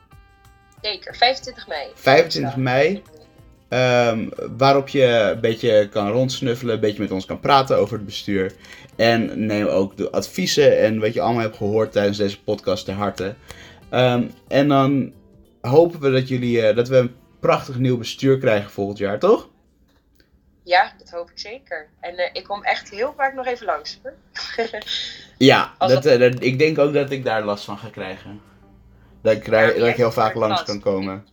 [0.82, 1.88] Zeker, 25 mei.
[1.96, 3.04] 25 mei.
[3.70, 8.06] Ehm, waarop je een beetje kan rondsnuffelen, een beetje met ons kan praten over het
[8.06, 8.54] bestuur.
[8.96, 12.94] En neem ook de adviezen en wat je allemaal hebt gehoord tijdens deze podcast ter
[12.94, 13.36] harte.
[13.90, 15.14] Ehm, en dan
[15.62, 19.50] hopen we dat, jullie, eh, dat we een prachtig nieuw bestuur krijgen volgend jaar, toch?
[20.64, 21.88] Ja, dat hoop ik zeker.
[22.00, 24.00] En eh, ik kom echt heel vaak nog even langs.
[25.38, 28.42] Ja, dat, eh, dat- ik denk ook dat ik daar last van ga krijgen.
[29.22, 31.26] Dat ik, dat ik heel vaak langs kan komen.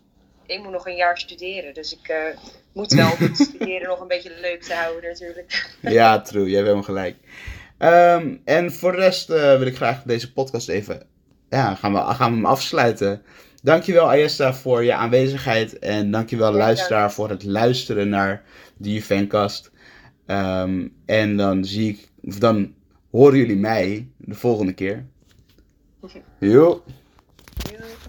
[0.47, 2.39] ik moet nog een jaar studeren, dus ik eh,
[2.72, 5.76] moet wel om het studeren nog een beetje leuk te houden natuurlijk.
[5.80, 6.45] Ja, true.
[6.45, 7.16] Jij hebt helemaal gelijk.
[7.78, 11.06] Ehm, en voor de rest eh, wil ik graag deze podcast even...
[11.48, 13.23] Ja, gaan we, gaan we hem afsluiten.
[13.62, 15.78] Dankjewel Ayesta voor je aanwezigheid.
[15.78, 18.44] En dankjewel Ja, luisteraar voor het luisteren naar
[18.77, 19.70] die fancast.
[20.27, 22.09] Ehm, en dan zie ik...
[22.23, 22.74] Of dan
[23.11, 25.06] horen jullie mij de volgende keer.
[26.39, 26.82] Jo.
[27.65, 28.06] Doei.